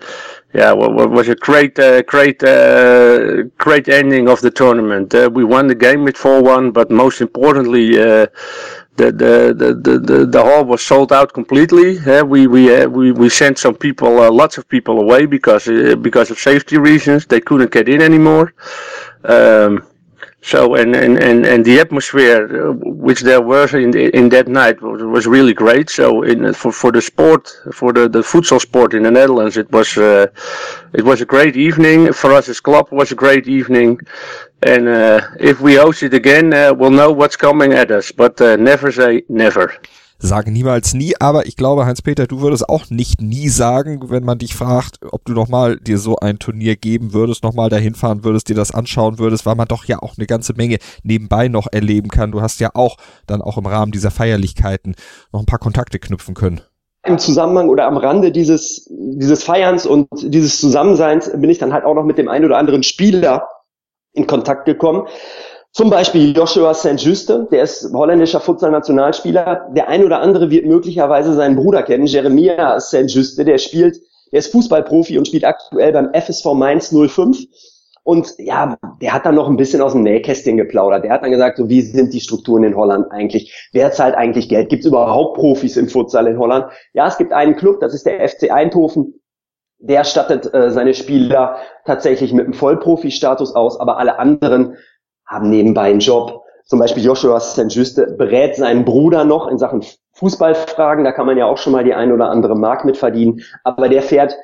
yeah 0.54 0.74
was 0.74 1.30
a 1.30 1.36
great 1.36 1.78
uh, 1.80 2.02
great 2.02 2.40
great 3.58 3.88
ending 3.90 4.28
of 4.28 4.42
the 4.42 4.52
tournament. 4.52 5.14
we 5.32 5.44
won 5.44 5.68
the 5.68 5.76
game 5.76 6.04
with 6.04 6.18
four 6.18 6.42
one, 6.42 6.72
but 6.72 6.92
most 6.92 7.22
importantly 7.22 7.96
the, 8.98 9.12
the, 9.12 9.54
the, 9.84 10.00
the, 10.00 10.26
the 10.26 10.42
hall 10.44 10.64
was 10.64 10.82
sold 10.82 11.12
out 11.12 11.34
completely. 11.34 12.00
Uh, 12.00 12.24
we 12.24 12.48
we, 12.48 12.74
uh, 12.74 12.88
we 12.88 13.12
we 13.12 13.30
sent 13.30 13.58
some 13.58 13.76
people, 13.76 14.20
uh, 14.20 14.32
lots 14.32 14.58
of 14.58 14.68
people 14.70 15.00
away 15.02 15.26
because 15.26 15.68
uh, 15.68 15.96
because 16.02 16.32
of 16.32 16.40
safety 16.40 16.78
reasons. 16.78 17.26
They 17.26 17.42
couldn't 17.42 17.72
get 17.72 17.90
in 17.90 18.02
anymore. 18.02 18.54
Um, 19.24 19.86
so 20.46 20.76
and, 20.76 20.96
and, 20.96 21.18
and, 21.18 21.44
and 21.44 21.66
the 21.66 21.80
atmosphere 21.80 22.44
uh, 22.46 22.74
which 23.08 23.22
there 23.22 23.42
was 23.42 23.74
in 23.74 23.98
in 23.98 24.30
that 24.30 24.48
night 24.48 24.80
was, 24.80 25.02
was 25.02 25.26
really 25.26 25.56
great. 25.56 25.90
So 25.90 26.22
in 26.22 26.54
for 26.54 26.72
for 26.72 26.92
the 26.92 27.02
sport 27.02 27.50
for 27.74 27.92
the 27.92 28.08
the 28.08 28.22
futsal 28.22 28.62
sport 28.62 28.94
in 28.94 29.02
the 29.04 29.12
Netherlands, 29.12 29.58
it 29.58 29.72
was 29.72 29.98
uh, 29.98 30.28
it 30.94 31.04
was 31.04 31.20
a 31.22 31.26
great 31.26 31.56
evening 31.58 32.14
for 32.14 32.32
us 32.32 32.48
as 32.48 32.60
club. 32.60 32.90
Was 32.92 33.12
a 33.12 33.16
great 33.16 33.48
evening. 33.48 34.00
And 34.62 34.88
uh, 34.88 35.22
if 35.40 35.62
we 35.62 35.76
host 35.76 36.04
it 36.04 36.14
again, 36.14 36.54
uh, 36.54 36.74
we'll 36.76 36.92
know 37.02 37.12
what's 37.12 37.36
coming 37.36 37.74
at 37.74 37.90
us. 37.90 38.12
But 38.12 38.40
uh, 38.40 38.56
never 38.56 38.92
say 38.92 39.24
never. 39.28 39.74
Sagen 40.18 40.54
niemals 40.54 40.94
nie, 40.94 41.14
aber 41.20 41.46
ich 41.46 41.58
glaube, 41.58 41.86
Heinz-Peter, 41.86 42.26
du 42.26 42.40
würdest 42.40 42.70
auch 42.70 42.90
nicht 42.90 43.22
nie 43.22 43.50
sagen, 43.50 44.10
wenn 44.10 44.24
man 44.24 44.38
dich 44.38 44.56
fragt, 44.56 45.00
ob 45.12 45.26
du 45.26 45.34
nochmal 45.34 45.78
dir 45.78 45.98
so 45.98 46.16
ein 46.16 46.40
Turnier 46.40 46.78
geben 46.78 47.14
würdest, 47.14 47.44
nochmal 47.44 47.70
dahin 47.70 47.96
fahren 47.96 48.24
würdest, 48.24 48.48
dir 48.48 48.56
das 48.56 48.72
anschauen 48.72 49.20
würdest, 49.20 49.46
weil 49.46 49.56
man 49.56 49.68
doch 49.68 49.86
ja 49.86 50.00
auch 50.02 50.18
eine 50.18 50.26
ganze 50.26 50.54
Menge 50.54 50.78
nebenbei 51.04 51.50
noch 51.50 51.68
erleben 51.72 52.10
kann. 52.10 52.32
Du 52.32 52.42
hast 52.42 52.62
ja 52.62 52.70
auch 52.74 52.96
dann 53.28 53.42
auch 53.42 53.58
im 53.58 53.66
Rahmen 53.66 53.92
dieser 53.92 54.10
Feierlichkeiten 54.10 54.96
noch 55.34 55.42
ein 55.42 55.46
paar 55.46 55.60
Kontakte 55.60 56.00
knüpfen 56.00 56.34
können 56.34 56.62
im 57.06 57.20
Zusammenhang 57.20 57.70
oder 57.70 57.86
am 57.86 57.98
Rande 57.98 58.32
dieses, 58.32 58.88
dieses 58.90 59.44
Feierns 59.44 59.86
und 59.86 60.08
dieses 60.24 60.60
Zusammenseins 60.60 61.32
bin 61.32 61.50
ich 61.50 61.60
dann 61.60 61.72
halt 61.72 61.86
auch 61.86 61.94
noch 61.94 62.04
mit 62.04 62.18
dem 62.18 62.28
einen 62.28 62.46
oder 62.46 62.58
anderen 62.58 62.82
Spieler 62.82 63.48
in 64.14 64.28
Kontakt 64.28 64.66
gekommen. 64.66 65.08
Zum 65.76 65.90
Beispiel 65.90 66.34
Joshua 66.34 66.74
St. 66.74 67.02
Juste, 67.02 67.50
der 67.52 67.64
ist 67.64 67.92
holländischer 67.94 68.40
Futsal-Nationalspieler. 68.40 69.72
Der 69.76 69.90
ein 69.90 70.06
oder 70.06 70.22
andere 70.22 70.50
wird 70.50 70.66
möglicherweise 70.66 71.34
seinen 71.34 71.58
Bruder 71.58 71.84
kennen, 71.84 72.06
Jeremia 72.06 72.80
St. 72.80 73.10
Juste, 73.10 73.44
der 73.44 73.58
spielt, 73.58 73.98
der 74.32 74.40
ist 74.40 74.54
Fußballprofi 74.54 75.18
und 75.18 75.28
spielt 75.28 75.44
aktuell 75.44 75.92
beim 75.92 76.14
FSV 76.14 76.54
Mainz 76.54 76.96
05. 76.96 77.40
Und 78.04 78.36
ja, 78.38 78.78
der 79.02 79.14
hat 79.14 79.26
dann 79.26 79.36
noch 79.36 79.50
ein 79.50 79.58
bisschen 79.58 79.82
aus 79.82 79.92
dem 79.92 80.04
Nähkästchen 80.04 80.56
geplaudert. 80.56 81.04
Der 81.04 81.12
hat 81.12 81.24
dann 81.24 81.32
gesagt, 81.32 81.58
so 81.58 81.68
wie 81.68 81.82
sind 81.82 82.14
die 82.14 82.22
Strukturen 82.22 82.64
in 82.64 82.78
Holland 82.78 83.12
eigentlich? 83.12 83.70
Wer 83.74 83.92
zahlt 83.92 84.16
eigentlich 84.16 84.48
Geld? 84.48 84.70
Gibt 84.70 84.86
es 84.86 84.88
überhaupt 84.88 85.36
Profis 85.36 85.76
im 85.76 85.90
Futsal 85.90 86.28
in 86.28 86.40
Holland? 86.40 86.68
Ja, 86.94 87.06
es 87.08 87.18
gibt 87.18 87.34
einen 87.34 87.58
Club, 87.58 87.82
das 87.82 87.94
ist 87.94 88.06
der 88.06 88.26
FC 88.26 88.50
Eindhoven 88.50 89.16
der 89.80 90.04
stattet 90.04 90.52
äh, 90.54 90.72
seine 90.72 90.94
Spieler 90.94 91.58
tatsächlich 91.86 92.34
mit 92.34 92.46
einem 92.46 92.54
Vollprofi-Status 92.54 93.56
aus, 93.56 93.80
aber 93.80 93.98
alle 93.98 94.18
anderen 94.18 94.78
haben 95.26 95.50
nebenbei 95.50 95.90
einen 95.90 96.00
Job. 96.00 96.44
Zum 96.66 96.80
Beispiel 96.80 97.04
Joshua 97.04 97.40
St. 97.40 97.72
Juste 97.72 98.16
berät 98.18 98.56
seinen 98.56 98.86
Bruder 98.86 99.24
noch 99.24 99.48
in 99.48 99.58
Sachen 99.58 99.84
Fußballfragen. 100.14 101.04
Da 101.04 101.12
kann 101.12 101.26
man 101.26 101.38
ja 101.38 101.46
auch 101.46 101.58
schon 101.58 101.74
mal 101.74 101.84
die 101.84 101.94
ein 101.94 102.12
oder 102.12 102.30
andere 102.30 102.56
Mark 102.56 102.86
mit 102.86 102.98
verdienen. 102.98 103.42
Aber 103.64 103.90
der 103.90 104.02
fährt 104.02 104.36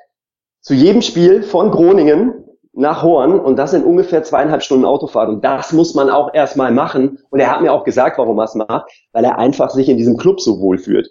zu 0.60 0.74
jedem 0.74 1.02
Spiel 1.02 1.42
von 1.42 1.72
Groningen 1.72 2.34
nach 2.74 3.04
Horn 3.04 3.40
und 3.40 3.58
das 3.58 3.72
sind 3.72 3.86
ungefähr 3.86 4.24
zweieinhalb 4.24 4.64
Stunden 4.64 4.86
Autofahrt 4.86 5.28
und 5.28 5.44
das 5.44 5.74
muss 5.74 5.94
man 5.94 6.10
auch 6.10 6.34
erstmal 6.34 6.72
machen 6.72 7.20
und 7.30 7.40
er 7.42 7.52
hat 7.52 7.62
mir 7.62 7.74
auch 7.74 7.84
gesagt, 7.84 8.18
warum 8.18 8.40
er 8.40 8.46
es 8.46 8.56
macht, 8.56 8.90
weil 9.12 9.26
er 9.26 9.38
einfach 9.38 9.72
sich 9.72 9.90
in 9.90 9.98
diesem 9.98 10.16
Club 10.16 10.40
so 10.40 10.62
wohl 10.62 10.78
fühlt 10.78 11.10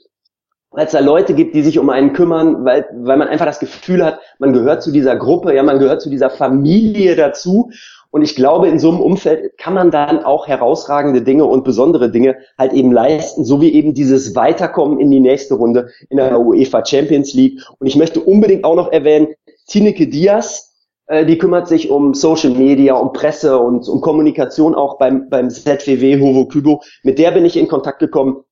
weil 0.71 0.87
es 0.87 0.93
da 0.93 1.01
Leute 1.01 1.35
gibt, 1.35 1.55
die 1.55 1.63
sich 1.63 1.79
um 1.79 1.91
einen 1.91 2.13
kümmern, 2.13 2.65
weil, 2.65 2.87
weil 2.95 3.17
man 3.17 3.29
einfach 3.29 3.47
das 3.47 3.59
Gefühl 3.59 4.05
hat, 4.05 4.21
man 4.39 4.53
gehört 4.53 4.83
zu 4.83 4.93
dieser 4.93 5.17
Gruppe, 5.17 5.55
ja, 5.55 5.63
man 5.63 5.81
gehört 5.81 6.01
zu 6.01 6.11
dieser 6.11 6.31
Familie 6.31 7.17
dazu. 7.17 7.71
Und 8.11 8.23
ich 8.23 8.35
glaube, 8.35 8.69
in 8.69 8.79
so 8.79 8.91
einem 8.91 9.01
Umfeld 9.01 9.57
kann 9.57 9.75
man 9.75 9.91
dann 9.91 10.25
auch 10.25 10.49
herausragende 10.49 11.23
Dinge 11.23 11.45
und 11.45 11.63
besondere 11.63 12.11
Dinge 12.11 12.39
halt 12.59 12.73
eben 12.73 12.91
leisten, 12.91 13.45
so 13.45 13.61
wie 13.61 13.73
eben 13.73 13.95
dieses 13.95 14.35
Weiterkommen 14.35 14.99
in 14.99 15.11
die 15.11 15.21
nächste 15.21 15.55
Runde 15.55 15.91
in 16.09 16.17
der 16.17 16.41
UEFA 16.41 16.85
Champions 16.85 17.35
League. 17.35 17.61
Und 17.79 17.87
ich 17.87 17.97
möchte 17.97 18.21
unbedingt 18.21 18.65
auch 18.65 18.75
noch 18.75 18.91
erwähnen, 18.91 19.29
Tineke 19.69 20.09
Diaz, 20.09 20.75
äh, 21.07 21.25
die 21.25 21.39
kümmert 21.39 21.69
sich 21.69 21.91
um 21.91 22.15
Social 22.15 22.51
Media, 22.51 22.95
um 22.95 23.13
Presse 23.13 23.59
und 23.59 23.89
um 23.89 24.01
Kommunikation 24.01 24.75
auch 24.75 24.99
beim, 24.99 25.29
beim 25.29 25.49
ZWW 25.49 26.21
Hovo 26.21 26.47
Kübo. 26.47 26.83
Mit 27.05 27.19
der 27.19 27.31
bin 27.31 27.45
ich 27.45 27.57
in 27.57 27.69
Kontakt 27.69 28.01
gekommen 28.01 28.43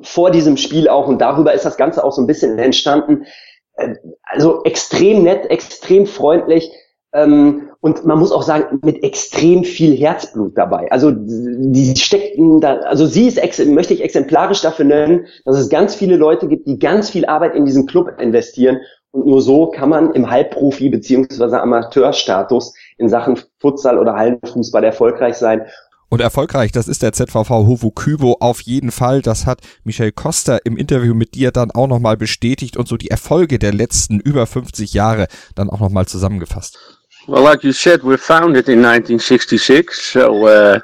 vor 0.00 0.30
diesem 0.30 0.56
Spiel 0.56 0.88
auch 0.88 1.08
und 1.08 1.20
darüber 1.20 1.52
ist 1.52 1.64
das 1.64 1.76
Ganze 1.76 2.04
auch 2.04 2.12
so 2.12 2.22
ein 2.22 2.28
bisschen 2.28 2.58
entstanden. 2.58 3.26
Äh, 3.74 3.94
also 4.22 4.62
extrem 4.62 5.24
nett, 5.24 5.50
extrem 5.50 6.06
freundlich 6.06 6.70
ähm, 7.12 7.70
und 7.80 8.04
man 8.04 8.18
muss 8.18 8.32
auch 8.32 8.42
sagen, 8.42 8.80
mit 8.82 9.02
extrem 9.02 9.64
viel 9.64 9.96
Herzblut 9.96 10.58
dabei. 10.58 10.90
Also 10.90 11.10
die 11.12 11.96
steckten 11.96 12.60
da, 12.60 12.78
also 12.80 13.06
sie 13.06 13.28
ist, 13.28 13.64
möchte 13.66 13.94
ich 13.94 14.02
exemplarisch 14.02 14.60
dafür 14.60 14.84
nennen, 14.84 15.26
dass 15.44 15.56
es 15.56 15.68
ganz 15.68 15.94
viele 15.94 16.16
Leute 16.16 16.48
gibt, 16.48 16.66
die 16.66 16.78
ganz 16.78 17.10
viel 17.10 17.24
Arbeit 17.24 17.54
in 17.54 17.64
diesen 17.64 17.86
Club 17.86 18.20
investieren 18.20 18.78
und 19.10 19.26
nur 19.26 19.40
so 19.40 19.68
kann 19.68 19.88
man 19.88 20.12
im 20.12 20.26
Halbprofi- 20.26 20.90
beziehungsweise 20.90 21.60
Amateurstatus 21.60 22.74
in 22.98 23.08
Sachen 23.08 23.38
Futsal 23.58 23.98
oder 23.98 24.14
Hallenfußball 24.14 24.84
erfolgreich 24.84 25.36
sein. 25.36 25.62
Und 26.10 26.20
erfolgreich, 26.20 26.72
das 26.72 26.88
ist 26.88 27.02
der 27.02 27.12
ZVV 27.12 27.50
Hovo 27.50 27.90
Kübo 27.90 28.38
auf 28.40 28.62
jeden 28.62 28.90
Fall. 28.90 29.20
Das 29.20 29.44
hat 29.44 29.60
Michel 29.84 30.10
Costa 30.10 30.58
im 30.64 30.76
Interview 30.76 31.14
mit 31.14 31.34
dir 31.34 31.52
dann 31.52 31.70
auch 31.70 31.86
nochmal 31.86 32.16
bestätigt 32.16 32.76
und 32.76 32.88
so 32.88 32.96
die 32.96 33.10
Erfolge 33.10 33.58
der 33.58 33.74
letzten 33.74 34.18
über 34.18 34.46
50 34.46 34.94
Jahre 34.94 35.26
dann 35.54 35.68
auch 35.68 35.80
nochmal 35.80 36.06
zusammengefasst. 36.06 36.97
Well, 37.28 37.42
like 37.42 37.62
you 37.62 37.74
said, 37.74 38.02
we 38.04 38.16
founded 38.16 38.70
in 38.70 38.80
1966, 38.80 40.00
so 40.00 40.46
uh, 40.46 40.80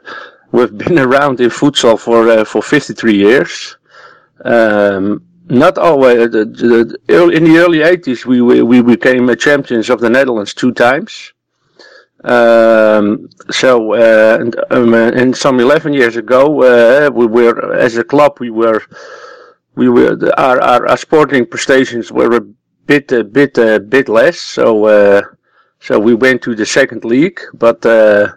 we've 0.52 0.76
been 0.76 0.98
around 0.98 1.40
in 1.40 1.48
futsal 1.48 1.98
for 1.98 2.28
uh, 2.28 2.44
for 2.44 2.61
53 2.61 3.14
years. 3.14 3.78
Um, 4.44 5.24
not 5.48 5.78
always. 5.78 6.18
Uh, 6.18 6.28
the, 6.28 6.44
the, 6.44 7.28
in 7.30 7.44
the 7.44 7.57
early 7.57 7.78
80s, 7.78 8.26
we, 8.26 8.42
we 8.42 8.61
we 8.61 8.83
became 8.83 9.35
champions 9.37 9.88
of 9.88 10.00
the 10.00 10.11
Netherlands 10.11 10.52
two 10.52 10.72
times. 10.72 11.33
Um, 12.24 13.30
so, 13.50 13.94
uh, 13.94 14.37
and, 14.40 14.54
um, 14.70 14.92
and 14.92 15.35
some 15.35 15.61
11 15.61 15.94
years 15.94 16.16
ago, 16.16 16.62
uh, 16.62 17.11
we 17.11 17.26
were, 17.26 17.74
as 17.74 17.96
a 17.96 18.04
club, 18.04 18.37
we 18.38 18.50
were, 18.50 18.83
we 19.76 19.88
were, 19.88 20.18
our, 20.38 20.61
our, 20.61 20.88
our 20.88 20.96
sporting 20.98 21.46
prestations 21.46 22.12
were 22.12 22.37
a 22.37 22.40
bit, 22.87 23.12
a 23.12 23.24
bit, 23.24 23.57
a 23.57 23.80
bit 23.80 24.11
less. 24.11 24.38
So, 24.38 24.85
uh, 24.87 25.22
so 25.84 25.98
we 25.98 26.14
went 26.14 26.42
to 26.42 26.54
the 26.54 26.66
second 26.66 27.04
league, 27.04 27.40
but, 27.54 27.84
uh, 27.86 28.32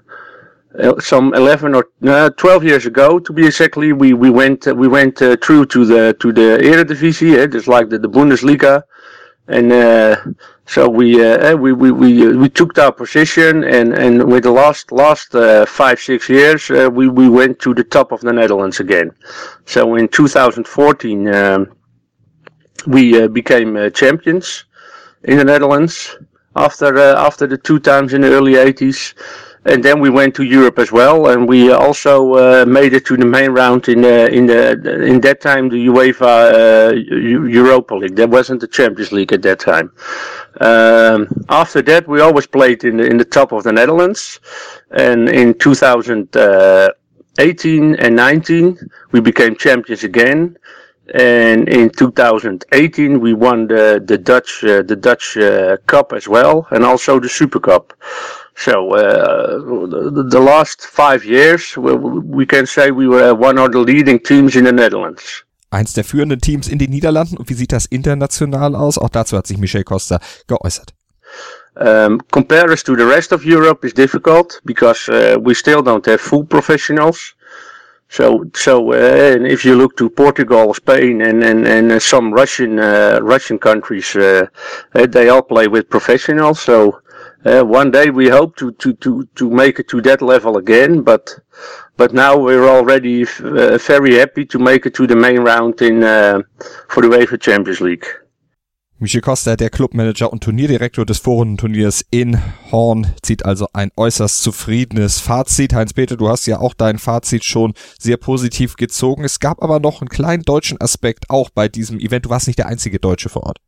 some 1.00 1.34
11 1.34 1.74
or 1.74 1.88
uh, 2.06 2.30
12 2.38 2.64
years 2.64 2.86
ago, 2.86 3.18
to 3.20 3.34
be 3.34 3.46
exactly, 3.48 3.94
we, 3.94 4.14
we 4.14 4.30
went, 4.30 4.66
we 4.76 4.88
went 4.88 5.22
uh, 5.22 5.36
through 5.44 5.66
to 5.66 5.86
the, 5.86 6.16
to 6.20 6.32
the 6.32 6.60
Eredivisie, 6.62 7.38
eh, 7.38 7.48
just 7.48 7.68
like 7.68 7.90
the, 7.90 7.98
the 7.98 8.10
Bundesliga. 8.10 8.84
And, 9.48 9.72
so 10.68 10.90
we 10.90 11.24
uh, 11.24 11.56
we 11.56 11.72
we 11.72 11.92
we, 11.92 12.28
uh, 12.28 12.32
we 12.32 12.50
took 12.50 12.78
our 12.78 12.92
position, 12.92 13.64
and 13.64 13.94
and 13.94 14.30
with 14.30 14.44
the 14.44 14.52
last 14.52 14.92
last 14.92 15.34
uh, 15.34 15.66
five 15.66 15.98
six 15.98 16.28
years, 16.28 16.70
uh, 16.70 16.90
we 16.92 17.08
we 17.08 17.30
went 17.30 17.58
to 17.60 17.74
the 17.74 17.86
top 17.86 18.12
of 18.12 18.20
the 18.20 18.34
Netherlands 18.34 18.82
again. 18.82 19.12
So 19.66 19.96
in 19.96 20.10
2014, 20.10 21.28
um, 21.34 21.72
we 22.86 23.24
uh, 23.24 23.30
became 23.30 23.78
uh, 23.78 23.90
champions 23.92 24.66
in 25.24 25.38
the 25.38 25.46
Netherlands 25.46 26.18
after 26.58 26.98
after 26.98 27.48
the 27.48 27.58
two 27.58 27.80
times 27.80 28.14
in 28.14 28.22
the 28.22 28.32
early 28.32 28.54
80s 28.54 29.14
and 29.68 29.84
then 29.84 30.00
we 30.00 30.10
went 30.10 30.34
to 30.36 30.44
Europe 30.44 30.80
as 30.80 30.94
well, 30.94 31.28
and 31.28 31.48
we 31.48 31.72
also 31.72 32.34
uh, 32.36 32.66
made 32.66 32.94
it 32.94 33.06
to 33.06 33.18
the 33.18 33.26
main 33.26 33.52
round 33.52 33.90
in 33.90 34.02
the 34.02 34.34
in 34.34 34.46
the 34.46 35.04
in 35.04 35.20
that 35.22 35.42
time 35.42 35.68
the 35.68 35.88
UEFA 35.88 36.92
uh, 36.92 36.94
Europa 36.96 37.96
League. 37.96 38.16
There 38.16 38.30
wasn't 38.30 38.62
the 38.62 38.68
Champions 38.68 39.12
League 39.12 39.34
at 39.34 39.42
that 39.42 39.60
time. 39.60 39.92
Um, 40.62 41.28
after 41.50 41.82
that, 41.84 42.08
we 42.08 42.22
always 42.22 42.48
played 42.48 42.86
in 42.86 42.96
the 42.98 43.06
in 43.06 43.18
the 43.18 43.26
top 43.26 43.52
of 43.52 43.64
the 43.64 43.74
Netherlands, 43.74 44.40
and 44.92 45.28
in 45.30 45.54
2018 45.56 47.96
and 47.96 48.16
19 48.16 48.78
we 49.12 49.20
became 49.20 49.56
champions 49.58 50.06
again. 50.06 50.58
And 51.14 51.70
in 51.70 51.90
2018, 51.90 53.22
we 53.22 53.34
won 53.34 53.68
the 53.68 54.02
the 54.06 54.18
Dutch 54.18 54.64
uh, 54.64 54.84
the 54.84 54.96
Dutch 54.96 55.38
uh, 55.38 55.78
Cup 55.86 56.12
as 56.14 56.28
well, 56.28 56.68
and 56.72 56.84
also 56.84 57.20
the 57.20 57.30
Super 57.30 57.60
Cup. 57.60 57.94
So 58.56 58.92
uh, 58.96 59.60
the, 59.88 60.26
the, 60.30 60.40
last 60.40 60.82
five 60.82 61.24
years, 61.24 61.78
we, 61.78 61.94
we 61.94 62.46
can 62.46 62.66
say 62.66 62.90
we 62.90 63.08
were 63.08 63.36
one 63.36 63.60
of 63.60 63.72
the 63.72 63.80
leading 63.80 64.20
teams 64.20 64.56
in 64.56 64.66
the 64.66 64.72
Netherlands. 64.72 65.44
Eins 65.70 65.94
der 65.94 66.04
führenden 66.04 66.42
Teams 66.42 66.68
in 66.68 66.80
den 66.80 66.90
Niederlanden. 66.90 67.38
Und 67.38 67.50
wie 67.50 67.54
sieht 67.54 67.72
das 67.72 67.86
international 67.86 68.76
aus? 68.76 68.98
Auch 68.98 69.10
dazu 69.10 69.38
hat 69.38 69.46
sich 69.46 69.60
Michel 69.60 69.84
Costa 69.84 70.20
geäußert. 70.48 70.94
Um, 71.76 72.20
compare 72.32 72.72
us 72.72 72.84
to 72.84 72.96
the 72.96 73.04
rest 73.04 73.32
of 73.32 73.46
Europe 73.46 73.86
is 73.86 73.94
difficult 73.94 74.60
because 74.66 75.08
uh, 75.10 75.38
we 75.40 75.54
still 75.54 75.84
don't 75.84 76.08
have 76.08 76.18
full 76.18 76.44
professionals. 76.44 77.36
So, 78.10 78.46
so 78.56 78.94
uh, 78.94 79.38
if 79.42 79.66
you 79.66 79.76
look 79.76 79.98
to 79.98 80.10
Portugal, 80.10 80.74
Spain, 80.74 81.22
and 81.22 81.44
and, 81.44 81.68
and 81.68 82.02
some 82.02 82.34
Russian 82.34 82.80
uh, 82.80 83.20
Russian 83.22 83.60
countries, 83.60 84.16
uh, 84.16 84.48
they 84.94 85.30
all 85.30 85.44
play 85.44 85.68
with 85.68 85.90
professionals. 85.90 86.62
So 86.62 87.02
uh, 87.46 87.64
one 87.64 87.92
day 87.92 88.10
we 88.10 88.28
hope 88.28 88.56
to, 88.58 88.72
to, 88.74 88.94
to, 88.94 89.28
to 89.36 89.50
make 89.50 89.80
it 89.80 89.88
to 89.90 90.02
that 90.02 90.22
level 90.22 90.58
again, 90.58 91.02
but 91.02 91.34
but 91.96 92.14
now 92.14 92.38
we're 92.38 92.68
already 92.68 93.24
uh, 93.24 93.78
very 93.78 94.16
happy 94.16 94.46
to 94.46 94.60
make 94.60 94.86
it 94.86 94.94
to 94.96 95.08
the 95.08 95.16
main 95.16 95.40
round 95.42 95.82
in 95.82 96.04
uh, 96.04 96.42
for 96.90 97.02
the 97.02 97.08
UEFA 97.08 97.40
Champions 97.40 97.82
League. 97.82 98.06
Michel 99.00 99.22
Costa, 99.22 99.56
der 99.56 99.70
Clubmanager 99.70 100.34
und 100.34 100.44
Turnierdirektor 100.44 101.06
des 101.06 101.20
Vorrundenturniers 101.20 102.04
in 102.10 102.42
Horn, 102.72 103.14
zieht 103.22 103.46
also 103.46 103.68
ein 103.72 103.92
äußerst 103.96 104.42
zufriedenes 104.42 105.20
Fazit. 105.20 105.74
Heinz-Peter, 105.74 106.18
du 106.18 106.30
hast 106.30 106.48
ja 106.48 106.60
auch 106.60 106.74
dein 106.74 106.98
Fazit 106.98 107.46
schon 107.46 107.76
sehr 108.00 108.18
positiv 108.18 108.76
gezogen. 108.76 109.24
Es 109.24 109.40
gab 109.40 109.62
aber 109.62 109.80
noch 109.80 110.02
einen 110.02 110.10
kleinen 110.10 110.42
deutschen 110.42 110.82
Aspekt 110.82 111.26
auch 111.30 111.52
bei 111.52 111.68
diesem 111.68 112.00
Event. 112.00 112.26
Du 112.26 112.32
warst 112.32 112.48
nicht 112.48 112.58
der 112.58 112.66
einzige 112.66 112.98
Deutsche 112.98 113.30
vor 113.30 113.44
Ort. 113.44 113.60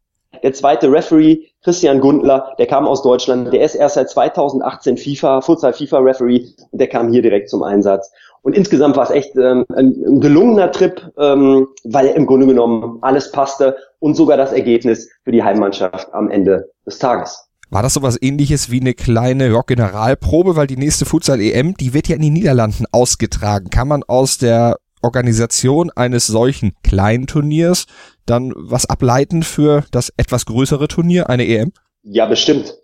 Der 0.41 0.53
zweite 0.53 0.91
Referee, 0.91 1.45
Christian 1.63 1.99
Gundler, 1.99 2.55
der 2.57 2.65
kam 2.65 2.87
aus 2.87 3.03
Deutschland, 3.03 3.53
der 3.53 3.61
ist 3.61 3.75
erst 3.75 3.95
seit 3.95 4.09
2018 4.09 4.97
FIFA, 4.97 5.41
Futsal 5.41 5.73
FIFA 5.73 5.99
Referee 5.99 6.47
und 6.71 6.79
der 6.79 6.87
kam 6.87 7.11
hier 7.11 7.21
direkt 7.21 7.49
zum 7.49 7.61
Einsatz. 7.61 8.11
Und 8.41 8.55
insgesamt 8.55 8.95
war 8.95 9.03
es 9.03 9.09
echt 9.09 9.35
ähm, 9.35 9.65
ein, 9.75 9.95
ein, 10.05 10.19
gelungener 10.19 10.71
Trip, 10.71 11.01
ähm, 11.17 11.67
weil 11.83 12.07
im 12.07 12.25
Grunde 12.25 12.47
genommen 12.47 12.99
alles 13.01 13.31
passte 13.31 13.77
und 13.99 14.15
sogar 14.15 14.37
das 14.37 14.53
Ergebnis 14.53 15.09
für 15.23 15.31
die 15.31 15.43
Heimmannschaft 15.43 16.13
am 16.13 16.29
Ende 16.29 16.71
des 16.85 16.99
Tages. 16.99 17.49
War 17.69 17.83
das 17.83 17.93
sowas 17.93 18.17
ähnliches 18.19 18.71
wie 18.71 18.81
eine 18.81 18.93
kleine 18.93 19.49
ja, 19.51 19.61
Generalprobe, 19.61 20.55
weil 20.55 20.67
die 20.67 20.77
nächste 20.77 21.05
Futsal-EM, 21.05 21.75
die 21.75 21.93
wird 21.93 22.07
ja 22.07 22.15
in 22.15 22.21
den 22.21 22.33
Niederlanden 22.33 22.85
ausgetragen. 22.91 23.69
Kann 23.69 23.87
man 23.87 24.03
aus 24.03 24.39
der 24.39 24.77
Organisation 25.01 25.91
eines 25.95 26.27
solchen 26.27 26.73
kleinen 26.83 27.27
Turniers 27.27 27.85
dann 28.25 28.53
was 28.55 28.87
ableiten 28.87 29.43
für 29.43 29.83
das 29.91 30.11
etwas 30.17 30.45
größere 30.45 30.87
Turnier, 30.87 31.29
eine 31.29 31.47
EM? 31.47 31.71
Ja, 32.03 32.25
bestimmt. 32.25 32.75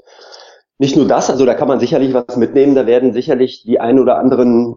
Nicht 0.77 0.97
nur 0.97 1.07
das, 1.07 1.29
also 1.29 1.45
da 1.45 1.53
kann 1.53 1.67
man 1.67 1.79
sicherlich 1.79 2.13
was 2.13 2.35
mitnehmen. 2.35 2.75
Da 2.75 2.85
werden 2.85 3.13
sicherlich 3.13 3.63
die 3.63 3.79
ein 3.79 3.99
oder 3.99 4.17
anderen, 4.17 4.75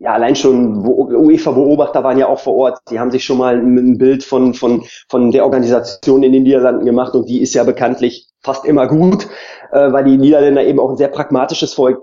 ja 0.00 0.14
allein 0.14 0.34
schon 0.34 0.84
UEFA-Beobachter 0.86 2.02
waren 2.02 2.18
ja 2.18 2.26
auch 2.26 2.40
vor 2.40 2.56
Ort. 2.56 2.78
Die 2.90 2.98
haben 2.98 3.10
sich 3.10 3.24
schon 3.24 3.38
mal 3.38 3.56
ein 3.56 3.98
Bild 3.98 4.24
von 4.24 4.54
von 4.54 4.82
von 5.08 5.30
der 5.30 5.44
Organisation 5.44 6.22
in 6.22 6.32
den 6.32 6.42
Niederlanden 6.42 6.86
gemacht 6.86 7.14
und 7.14 7.28
die 7.28 7.40
ist 7.40 7.54
ja 7.54 7.64
bekanntlich 7.64 8.28
fast 8.42 8.64
immer 8.64 8.88
gut, 8.88 9.28
äh, 9.72 9.92
weil 9.92 10.04
die 10.04 10.16
Niederländer 10.16 10.64
eben 10.64 10.80
auch 10.80 10.90
ein 10.90 10.96
sehr 10.96 11.08
pragmatisches 11.08 11.74
Volk 11.74 12.00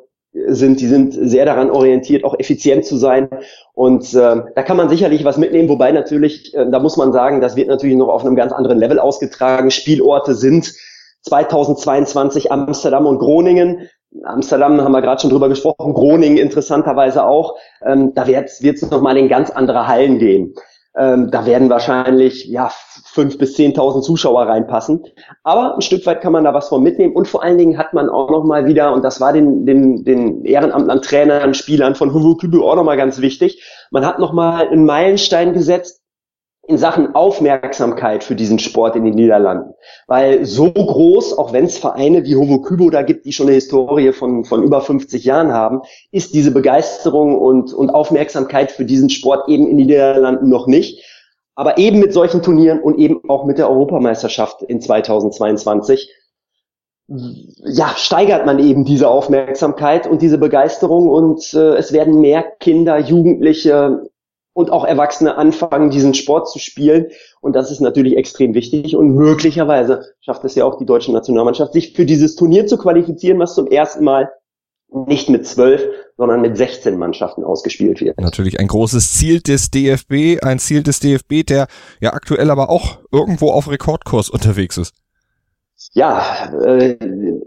sind, 0.48 0.80
die 0.80 0.88
sind 0.88 1.14
sehr 1.14 1.46
daran 1.46 1.72
orientiert, 1.72 2.24
auch 2.24 2.38
effizient 2.38 2.86
zu 2.86 2.98
sein. 2.98 3.30
Und 3.74 4.14
äh, 4.14 4.44
da 4.56 4.64
kann 4.64 4.78
man 4.78 4.90
sicherlich 4.90 5.24
was 5.26 5.38
mitnehmen, 5.38 5.70
wobei 5.70 5.92
natürlich, 5.92 6.54
äh, 6.54 6.70
da 6.70 6.80
muss 6.80 6.98
man 6.98 7.12
sagen, 7.12 7.42
das 7.42 7.56
wird 7.56 7.70
natürlich 7.70 7.96
noch 7.96 8.10
auf 8.10 8.24
einem 8.24 8.36
ganz 8.36 8.52
anderen 8.52 8.78
Level 8.78 9.00
ausgetragen. 9.00 9.72
Spielorte 9.72 10.36
sind 10.36 10.74
2022 11.24 12.52
Amsterdam 12.52 13.08
und 13.08 13.18
Groningen. 13.20 13.90
Amsterdam 14.24 14.82
haben 14.82 14.92
wir 14.92 15.02
gerade 15.02 15.22
schon 15.22 15.30
drüber 15.30 15.50
gesprochen, 15.50 15.94
Groningen 15.94 16.38
interessanterweise 16.38 17.26
auch. 17.26 17.58
Ähm, 17.86 18.14
da 18.14 18.28
wird 18.28 18.50
es 18.50 18.90
nochmal 18.90 19.18
in 19.18 19.30
ganz 19.30 19.50
andere 19.50 19.88
Hallen 19.88 20.18
gehen. 20.18 20.56
Ähm, 20.98 21.30
da 21.30 21.46
werden 21.46 21.70
wahrscheinlich 21.70 22.46
ja 22.46 22.72
fünf 23.06 23.38
bis 23.38 23.54
zehntausend 23.54 24.04
Zuschauer 24.04 24.48
reinpassen. 24.48 25.04
Aber 25.44 25.76
ein 25.76 25.82
Stück 25.82 26.06
weit 26.08 26.22
kann 26.22 26.32
man 26.32 26.44
da 26.44 26.56
was 26.56 26.70
von 26.70 26.82
mitnehmen 26.82 27.16
und 27.16 27.28
vor 27.28 27.44
allen 27.44 27.60
Dingen 27.60 27.78
hat 27.78 27.94
man 27.94 28.10
auch 28.10 28.32
noch 28.32 28.44
mal 28.44 28.66
wieder 28.66 28.94
und 28.94 29.04
das 29.04 29.22
war 29.22 29.32
den 29.32 29.66
den 29.66 30.04
den 30.04 30.44
Ehrenamtlern, 30.44 31.02
Trainern, 31.04 31.54
Spielern 31.54 31.94
von 31.94 32.14
Hugo 32.14 32.36
Kübel 32.38 32.64
auch 32.64 32.76
noch 32.76 32.84
mal 32.84 32.98
ganz 32.98 33.22
wichtig. 33.22 33.64
Man 33.92 34.06
hat 34.06 34.18
noch 34.18 34.34
mal 34.34 34.68
einen 34.68 34.86
Meilenstein 34.86 35.54
gesetzt 35.54 35.97
in 36.68 36.78
Sachen 36.78 37.16
Aufmerksamkeit 37.16 38.26
für 38.26 38.36
diesen 38.36 38.60
Sport 38.60 38.98
in 38.98 39.06
den 39.06 39.16
Niederlanden. 39.16 39.74
Weil 40.06 40.46
so 40.46 40.70
groß, 40.72 41.38
auch 41.38 41.54
wenn 41.54 41.66
es 41.66 41.78
Vereine 41.78 42.26
wie 42.26 42.36
Hovo 42.36 42.62
Kübo 42.62 42.90
da 42.90 43.04
gibt, 43.04 43.26
die 43.26 43.32
schon 43.32 43.48
eine 43.48 43.56
Historie 43.56 44.12
von, 44.12 44.44
von 44.44 44.64
über 44.64 44.82
50 44.82 45.24
Jahren 45.24 45.54
haben, 45.54 45.82
ist 46.12 46.34
diese 46.34 46.52
Begeisterung 46.52 47.38
und, 47.38 47.74
und 47.74 47.90
Aufmerksamkeit 47.90 48.72
für 48.72 48.84
diesen 48.84 49.10
Sport 49.10 49.48
eben 49.48 49.66
in 49.66 49.78
den 49.78 49.88
Niederlanden 49.88 50.50
noch 50.50 50.68
nicht. 50.68 51.06
Aber 51.56 51.78
eben 51.78 52.00
mit 52.00 52.14
solchen 52.14 52.44
Turnieren 52.44 52.82
und 52.82 52.98
eben 53.00 53.22
auch 53.30 53.46
mit 53.46 53.58
der 53.58 53.70
Europameisterschaft 53.70 54.62
in 54.62 54.82
2022 54.82 56.14
ja, 57.08 57.94
steigert 57.96 58.46
man 58.46 58.60
eben 58.60 58.84
diese 58.84 59.08
Aufmerksamkeit 59.08 60.08
und 60.08 60.22
diese 60.22 60.38
Begeisterung 60.38 61.08
und 61.08 61.54
äh, 61.54 61.76
es 61.76 61.94
werden 61.94 62.20
mehr 62.20 62.44
Kinder, 62.60 62.98
Jugendliche, 63.00 64.10
und 64.58 64.72
auch 64.72 64.86
Erwachsene 64.86 65.38
anfangen, 65.38 65.92
diesen 65.92 66.16
Sport 66.16 66.50
zu 66.50 66.58
spielen. 66.58 67.12
Und 67.42 67.56
das 67.56 67.70
ist 67.70 67.80
natürlich 67.80 68.18
extrem 68.18 68.56
wichtig. 68.56 68.96
Und 68.96 69.14
möglicherweise 69.14 70.16
schafft 70.20 70.44
es 70.46 70.56
ja 70.56 70.66
auch 70.66 70.80
die 70.80 70.86
deutsche 70.88 71.12
Nationalmannschaft, 71.12 71.74
sich 71.74 71.94
für 71.94 72.08
dieses 72.08 72.36
Turnier 72.36 72.66
zu 72.66 72.80
qualifizieren, 72.80 73.38
was 73.38 73.54
zum 73.54 73.68
ersten 73.68 74.04
Mal 74.04 74.32
nicht 74.90 75.30
mit 75.30 75.46
zwölf, 75.46 75.84
sondern 76.18 76.42
mit 76.42 76.58
16 76.58 76.98
Mannschaften 76.98 77.44
ausgespielt 77.44 78.02
wird. 78.02 78.20
Natürlich 78.20 78.60
ein 78.60 78.68
großes 78.68 79.14
Ziel 79.14 79.42
des 79.42 79.70
DFB, 79.70 80.44
ein 80.44 80.58
Ziel 80.58 80.82
des 80.82 81.02
DFB, 81.02 81.46
der 81.48 81.68
ja 82.02 82.14
aktuell 82.14 82.50
aber 82.50 82.72
auch 82.72 82.98
irgendwo 83.12 83.52
auf 83.52 83.70
Rekordkurs 83.70 84.28
unterwegs 84.28 84.78
ist. 84.78 84.96
Ja, 85.94 86.52
äh, 86.66 86.98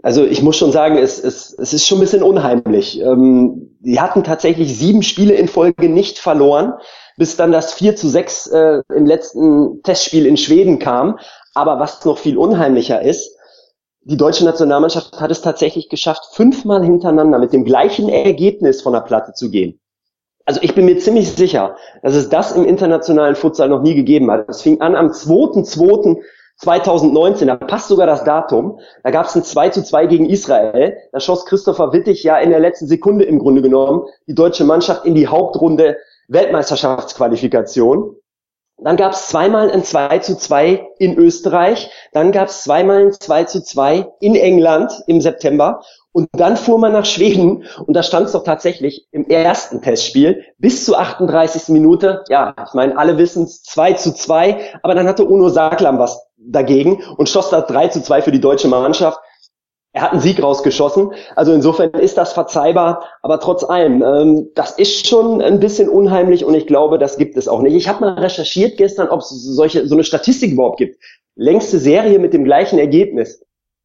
also 0.01 0.23
ich 0.23 0.41
muss 0.41 0.55
schon 0.55 0.71
sagen, 0.71 0.97
es, 0.97 1.21
es, 1.21 1.53
es 1.59 1.73
ist 1.73 1.85
schon 1.85 1.97
ein 1.97 2.01
bisschen 2.01 2.23
unheimlich. 2.23 3.01
Ähm, 3.01 3.75
die 3.81 3.99
hatten 3.99 4.23
tatsächlich 4.23 4.77
sieben 4.77 5.03
Spiele 5.03 5.33
in 5.33 5.49
Folge 5.49 5.89
nicht 5.89 6.17
verloren 6.17 6.73
bis 7.17 7.37
dann 7.37 7.51
das 7.51 7.73
4 7.73 7.95
zu 7.95 8.07
6 8.07 8.47
äh, 8.47 8.81
im 8.95 9.05
letzten 9.05 9.83
Testspiel 9.83 10.25
in 10.25 10.37
Schweden 10.37 10.79
kam. 10.79 11.19
Aber 11.53 11.79
was 11.79 12.03
noch 12.05 12.17
viel 12.17 12.37
unheimlicher 12.37 13.01
ist, 13.01 13.37
die 14.03 14.17
deutsche 14.17 14.45
Nationalmannschaft 14.45 15.21
hat 15.21 15.29
es 15.29 15.41
tatsächlich 15.41 15.87
geschafft, 15.87 16.29
fünfmal 16.31 16.83
hintereinander 16.83 17.37
mit 17.37 17.53
dem 17.53 17.63
gleichen 17.63 18.09
Ergebnis 18.09 18.81
von 18.81 18.93
der 18.93 19.01
Platte 19.01 19.33
zu 19.33 19.51
gehen. 19.51 19.79
Also 20.45 20.59
ich 20.63 20.73
bin 20.73 20.85
mir 20.85 20.97
ziemlich 20.97 21.31
sicher, 21.31 21.75
dass 22.01 22.15
es 22.15 22.29
das 22.29 22.53
im 22.53 22.65
internationalen 22.65 23.35
Futsal 23.35 23.69
noch 23.69 23.83
nie 23.83 23.93
gegeben 23.93 24.31
hat. 24.31 24.49
Es 24.49 24.63
fing 24.63 24.81
an 24.81 24.95
am 24.95 25.09
2.2.2019, 25.09 27.45
da 27.45 27.57
passt 27.57 27.89
sogar 27.89 28.07
das 28.07 28.23
Datum. 28.23 28.79
Da 29.03 29.11
gab 29.11 29.27
es 29.27 29.35
ein 29.35 29.43
2 29.43 29.69
zu 29.69 29.83
2 29.83 30.07
gegen 30.07 30.27
Israel. 30.27 30.97
Da 31.11 31.19
schoss 31.19 31.45
Christopher 31.45 31.93
Wittig 31.93 32.23
ja 32.23 32.39
in 32.39 32.49
der 32.49 32.59
letzten 32.59 32.87
Sekunde 32.87 33.25
im 33.25 33.37
Grunde 33.37 33.61
genommen 33.61 34.07
die 34.27 34.33
deutsche 34.33 34.63
Mannschaft 34.63 35.05
in 35.05 35.13
die 35.13 35.27
Hauptrunde 35.27 35.97
Weltmeisterschaftsqualifikation. 36.31 38.15
Dann 38.83 38.97
gab 38.97 39.11
es 39.11 39.27
zweimal 39.27 39.69
ein 39.69 39.83
2 39.83 40.19
zu 40.19 40.35
2 40.37 40.87
in 40.97 41.15
Österreich. 41.15 41.91
Dann 42.13 42.31
gab 42.31 42.47
es 42.47 42.63
zweimal 42.63 43.05
ein 43.05 43.11
2 43.11 43.43
zu 43.43 43.63
2 43.63 44.07
in 44.21 44.35
England 44.35 44.91
im 45.05 45.21
September. 45.21 45.81
Und 46.13 46.29
dann 46.33 46.57
fuhr 46.57 46.79
man 46.79 46.91
nach 46.91 47.05
Schweden 47.05 47.63
und 47.85 47.93
da 47.93 48.03
stand 48.03 48.25
es 48.25 48.31
doch 48.33 48.43
tatsächlich 48.43 49.07
im 49.11 49.29
ersten 49.29 49.81
Testspiel 49.81 50.43
bis 50.57 50.83
zur 50.83 50.99
38. 50.99 51.69
Minute. 51.69 52.23
Ja, 52.27 52.53
ich 52.67 52.73
meine, 52.73 52.97
alle 52.97 53.17
wissen 53.17 53.43
es 53.43 53.63
2 53.63 53.93
zu 53.93 54.13
2, 54.13 54.79
aber 54.83 54.95
dann 54.95 55.07
hatte 55.07 55.23
Uno 55.23 55.47
Saklam 55.49 55.99
was 55.99 56.19
dagegen 56.37 57.01
und 57.17 57.29
schoss 57.29 57.49
da 57.49 57.61
3 57.61 57.89
zu 57.89 58.01
2 58.01 58.23
für 58.23 58.31
die 58.31 58.41
deutsche 58.41 58.67
Mannschaft 58.67 59.19
er 59.93 60.03
hat 60.03 60.11
einen 60.11 60.21
Sieg 60.21 60.41
rausgeschossen. 60.41 61.11
Also 61.35 61.51
insofern 61.53 61.91
ist 61.91 62.17
das 62.17 62.33
verzeihbar, 62.33 63.05
aber 63.21 63.39
trotz 63.39 63.63
allem, 63.63 64.01
ähm, 64.01 64.49
das 64.55 64.71
ist 64.77 65.07
schon 65.07 65.41
ein 65.41 65.59
bisschen 65.59 65.89
unheimlich 65.89 66.45
und 66.45 66.53
ich 66.53 66.65
glaube, 66.65 66.97
das 66.97 67.17
gibt 67.17 67.35
es 67.35 67.47
auch 67.47 67.61
nicht. 67.61 67.75
Ich 67.75 67.89
habe 67.89 68.01
mal 68.01 68.13
recherchiert 68.13 68.77
gestern, 68.77 69.09
ob 69.09 69.19
es 69.19 69.29
solche 69.29 69.85
so 69.87 69.95
eine 69.95 70.03
Statistik 70.03 70.53
überhaupt 70.53 70.77
gibt. 70.77 71.01
Längste 71.35 71.77
Serie 71.77 72.19
mit 72.19 72.33
dem 72.33 72.45
gleichen 72.45 72.79
Ergebnis. 72.79 73.43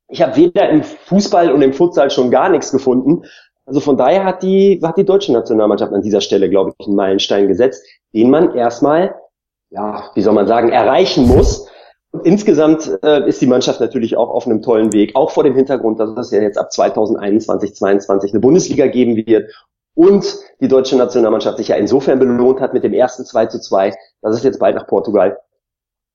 Ich 0.09 0.23
habe 0.23 0.37
weder 0.37 0.69
im 0.69 0.85
Fußball 0.85 1.51
und 1.51 1.63
im 1.63 1.73
Futsal 1.73 2.11
schon 2.11 2.31
gar 2.31 2.49
nichts 2.49 2.71
gefunden. 2.71 3.25
Also 3.65 3.81
von 3.81 3.97
daher 3.97 4.25
hat 4.25 4.45
die, 4.45 4.81
hat 4.85 4.97
die 4.97 5.05
deutsche 5.05 5.33
Nationalmannschaft 5.33 5.93
an 5.93 6.03
dieser 6.03 6.21
Stelle, 6.21 6.49
glaube 6.49 6.73
ich, 6.79 6.87
einen 6.87 6.95
Meilenstein 6.95 7.49
gesetzt, 7.49 7.85
den 8.15 8.31
man 8.31 8.55
erstmal, 8.55 9.17
ja, 9.71 10.11
wie 10.15 10.23
soll 10.23 10.35
man 10.35 10.47
sagen, 10.47 10.71
erreichen 10.71 11.27
muss 11.27 11.69
Insgesamt 12.25 12.99
äh, 13.03 13.29
ist 13.29 13.41
die 13.41 13.47
Mannschaft 13.47 13.81
natürlich 13.81 14.17
auch 14.17 14.31
auf 14.31 14.47
einem 14.47 14.63
tollen 14.63 14.93
Weg, 14.93 15.15
auch 15.15 15.31
vor 15.31 15.45
dem 15.45 15.55
Hintergrund, 15.55 16.01
dass 16.01 16.11
es 16.11 16.31
ja 16.31 16.41
jetzt 16.41 16.59
ab 16.59 16.73
2021, 16.73 17.75
2022 17.75 18.33
eine 18.33 18.41
Bundesliga 18.41 18.87
geben 18.87 19.17
wird 19.17 19.51
und 19.95 20.27
die 20.61 20.69
deutsche 20.69 20.97
Nationalmannschaft 20.97 21.57
sich 21.57 21.69
ja 21.69 21.77
insofern 21.77 22.19
belohnt 22.19 22.61
hat 22.61 22.75
mit 22.75 22.85
dem 22.85 22.93
ersten 22.93 23.25
2 23.25 23.47
zu 23.47 23.61
2, 23.61 23.95
dass 24.21 24.37
es 24.37 24.43
jetzt 24.43 24.59
bald 24.59 24.77
nach 24.77 24.87
Portugal 24.87 25.39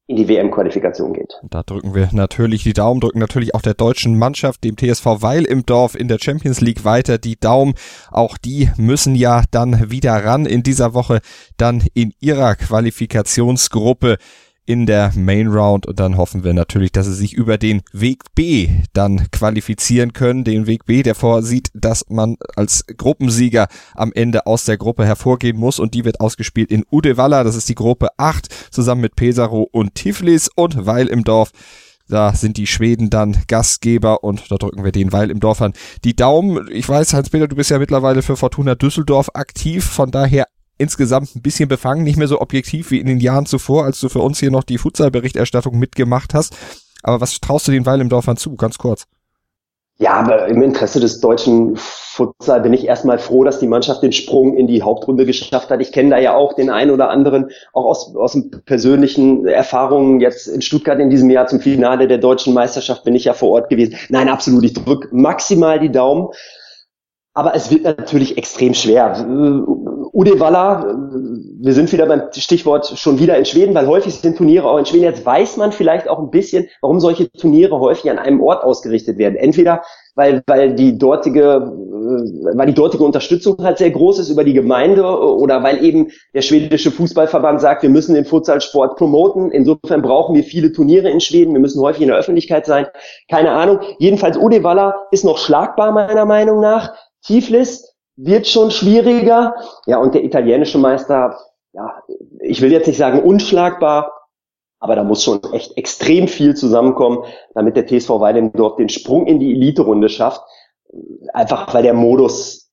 in 0.08 0.18
die 0.18 0.28
WM-Qualifikation 0.28 1.14
geht. 1.14 1.40
Da 1.50 1.64
drücken 1.64 1.96
wir 1.96 2.10
natürlich 2.12 2.64
die 2.64 2.74
Daumen, 2.74 3.00
drücken 3.00 3.20
natürlich 3.20 3.56
auch 3.56 3.62
der 3.62 3.74
deutschen 3.74 4.20
Mannschaft, 4.20 4.64
dem 4.64 4.76
TSV 4.78 5.06
Weil 5.22 5.46
im 5.46 5.66
Dorf 5.66 5.96
in 5.96 6.10
der 6.10 6.20
Champions 6.22 6.62
League 6.62 6.84
weiter 6.84 7.18
die 7.18 7.40
Daumen. 7.40 7.74
Auch 8.12 8.38
die 8.38 8.70
müssen 8.78 9.16
ja 9.16 9.44
dann 9.52 9.90
wieder 9.90 10.14
ran 10.14 10.46
in 10.46 10.64
dieser 10.64 10.94
Woche, 10.94 11.20
dann 11.58 11.84
in 11.94 12.14
ihrer 12.20 12.56
Qualifikationsgruppe 12.56 14.18
in 14.66 14.86
der 14.86 15.12
Main 15.16 15.48
Round 15.48 15.86
und 15.86 16.00
dann 16.00 16.18
hoffen 16.18 16.44
wir 16.44 16.54
natürlich, 16.54 16.92
dass 16.92 17.08
sie 17.08 17.14
sich 17.14 17.34
über 17.34 17.58
den 17.58 17.82
Weg 17.92 18.24
B 18.36 18.70
dann 18.94 19.28
qualifizieren 19.32 20.14
können. 20.14 20.44
Den 20.44 20.68
Weg 20.68 20.86
B, 20.86 21.04
der 21.04 21.16
vorsieht, 21.16 21.70
dass 21.74 22.06
man 22.10 22.38
als 22.56 22.86
Gruppensieger 22.98 23.68
am 23.96 24.12
Ende 24.14 24.46
aus 24.46 24.66
der 24.66 24.78
Gruppe 24.78 25.06
hervorgehen 25.06 25.58
muss 25.58 25.80
und 25.80 25.94
die 25.94 26.06
wird 26.06 26.20
ausgespielt 26.20 26.72
in 26.72 26.86
Uddevalla. 26.90 27.44
Das 27.44 27.56
ist 27.56 27.70
die 27.70 27.76
Gruppe 27.76 28.10
8 28.18 28.48
zusammen 28.72 29.02
mit 29.02 29.16
Pesaro 29.16 29.68
und 29.72 29.96
Tiflis 29.96 30.50
und 30.56 30.86
Weil 30.86 31.08
im 31.08 31.24
Dorf. 31.24 31.52
Da 32.12 32.34
sind 32.34 32.58
die 32.58 32.68
Schweden 32.68 33.10
dann 33.10 33.38
Gastgeber 33.48 34.24
und 34.24 34.52
da 34.52 34.58
drücken 34.58 34.84
wir 34.84 34.92
den 34.92 35.14
Weil 35.14 35.32
im 35.32 35.40
Dorf 35.40 35.62
an. 35.62 35.72
Die 36.04 36.14
Daumen, 36.14 36.68
ich 36.70 36.88
weiß, 36.88 37.14
Hans-Peter, 37.14 37.48
du 37.48 37.56
bist 37.56 37.70
ja 37.70 37.80
mittlerweile 37.80 38.22
für 38.22 38.36
Fortuna 38.36 38.76
Düsseldorf 38.76 39.30
aktiv, 39.34 39.86
von 39.86 40.12
daher 40.12 40.46
insgesamt 40.82 41.36
ein 41.36 41.42
bisschen 41.42 41.70
befangen, 41.70 42.04
nicht 42.04 42.18
mehr 42.18 42.28
so 42.28 42.42
objektiv 42.42 42.92
wie 42.92 43.00
in 43.00 43.08
den 43.08 43.20
Jahren 43.20 43.46
zuvor, 43.46 43.86
als 43.86 44.00
du 44.00 44.10
für 44.10 44.20
uns 44.20 44.40
hier 44.40 44.52
noch 44.52 44.64
die 44.64 44.78
Futsal-Berichterstattung 44.78 45.78
mitgemacht 45.78 46.34
hast. 46.34 46.56
Aber 47.04 47.22
was 47.22 47.40
traust 47.40 47.68
du 47.68 47.72
den 47.72 47.86
Weil 47.86 48.02
im 48.02 48.10
Dorfern 48.10 48.38
zu? 48.38 48.56
Ganz 48.56 48.78
kurz. 48.78 49.08
Ja, 50.02 50.14
aber 50.14 50.48
im 50.48 50.64
Interesse 50.64 51.00
des 51.00 51.22
deutschen 51.22 51.76
Futsal 51.76 52.62
bin 52.62 52.74
ich 52.74 52.88
erstmal 52.88 53.20
froh, 53.20 53.44
dass 53.44 53.60
die 53.60 53.68
Mannschaft 53.68 54.02
den 54.02 54.12
Sprung 54.12 54.58
in 54.58 54.66
die 54.66 54.82
Hauptrunde 54.82 55.28
geschafft 55.28 55.70
hat. 55.70 55.80
Ich 55.80 55.92
kenne 55.92 56.10
da 56.10 56.18
ja 56.18 56.34
auch 56.34 56.56
den 56.56 56.72
einen 56.72 56.90
oder 56.90 57.12
anderen, 57.12 57.52
auch 57.72 57.86
aus, 57.86 58.16
aus 58.16 58.36
persönlichen 58.66 59.46
Erfahrungen 59.46 60.20
jetzt 60.20 60.48
in 60.48 60.64
Stuttgart 60.64 61.00
in 61.00 61.12
diesem 61.12 61.30
Jahr 61.30 61.46
zum 61.46 61.60
Finale 61.60 62.08
der 62.08 62.18
deutschen 62.18 62.56
Meisterschaft 62.56 63.04
bin 63.04 63.14
ich 63.14 63.26
ja 63.26 63.34
vor 63.34 63.52
Ort 63.52 63.70
gewesen. 63.70 63.96
Nein, 64.10 64.28
absolut. 64.28 64.64
Ich 64.64 64.74
drücke 64.74 65.08
maximal 65.12 65.80
die 65.80 65.92
Daumen. 65.92 66.30
Aber 67.34 67.56
es 67.56 67.72
wird 67.72 67.84
natürlich 67.84 68.38
extrem 68.38 68.74
schwer. 68.74 69.26
Ude 70.14 70.40
Walla, 70.42 70.86
wir 71.62 71.74
sind 71.74 71.92
wieder 71.94 72.06
beim 72.06 72.24
Stichwort 72.34 72.88
schon 72.98 73.20
wieder 73.20 73.38
in 73.38 73.46
Schweden, 73.46 73.74
weil 73.74 73.88
häufig 73.88 74.16
sind 74.16 74.38
Turniere 74.38 74.70
auch 74.70 74.78
in 74.78 74.86
Schweden. 74.86 75.06
Jetzt 75.06 75.26
weiß 75.26 75.56
man 75.56 75.72
vielleicht 75.72 76.10
auch 76.10 76.20
ein 76.20 76.30
bisschen, 76.30 76.68
warum 76.82 77.00
solche 77.00 77.32
Turniere 77.32 77.80
häufig 77.80 78.12
an 78.12 78.20
einem 78.20 78.42
Ort 78.42 78.66
ausgerichtet 78.66 79.18
werden. 79.18 79.38
Entweder 79.38 79.82
weil, 80.16 80.44
weil 80.46 80.76
die 80.76 80.98
dortige, 80.98 81.72
weil 82.54 82.68
die 82.68 82.74
dortige 82.74 83.04
Unterstützung 83.04 83.56
halt 83.64 83.78
sehr 83.78 83.92
groß 83.92 84.20
ist 84.20 84.30
über 84.30 84.44
die 84.44 84.54
Gemeinde 84.54 85.04
oder 85.04 85.64
weil 85.64 85.84
eben 85.86 86.12
der 86.34 86.42
schwedische 86.42 86.92
Fußballverband 86.92 87.62
sagt, 87.62 87.84
wir 87.84 87.90
müssen 87.90 88.16
den 88.16 88.26
Futsalsport 88.26 88.98
promoten. 88.98 89.52
Insofern 89.52 90.02
brauchen 90.02 90.36
wir 90.36 90.44
viele 90.44 90.74
Turniere 90.74 91.10
in 91.10 91.22
Schweden. 91.22 91.54
Wir 91.54 91.62
müssen 91.62 91.82
häufig 91.82 92.02
in 92.02 92.10
der 92.10 92.18
Öffentlichkeit 92.18 92.66
sein. 92.66 92.88
Keine 93.30 93.52
Ahnung. 93.52 93.80
Jedenfalls 94.00 94.38
Ude 94.38 94.64
Walla 94.64 94.96
ist 95.12 95.24
noch 95.24 95.38
schlagbar 95.38 95.94
meiner 95.94 96.26
Meinung 96.26 96.60
nach. 96.60 96.94
Tiflis 97.24 97.96
wird 98.16 98.48
schon 98.48 98.72
schwieriger. 98.72 99.56
Ja, 99.86 99.98
und 100.00 100.14
der 100.14 100.24
italienische 100.24 100.78
Meister, 100.78 101.38
ja, 101.74 102.02
ich 102.40 102.62
will 102.62 102.72
jetzt 102.72 102.88
nicht 102.88 102.98
sagen 102.98 103.22
unschlagbar, 103.22 104.12
aber 104.80 104.96
da 104.96 105.04
muss 105.04 105.24
schon 105.24 105.40
echt 105.54 105.78
extrem 105.78 106.28
viel 106.28 106.56
zusammenkommen, 106.56 107.24
damit 107.54 107.78
der 107.78 107.86
TSV 107.86 108.10
Weidendorf 108.10 108.78
den 108.78 108.90
Sprung 108.90 109.28
in 109.28 109.40
die 109.40 109.52
Elite-Runde 109.52 110.10
schafft. 110.10 110.42
Einfach 111.34 111.74
weil 111.74 111.84
der 111.84 111.94
Modus 111.94 112.70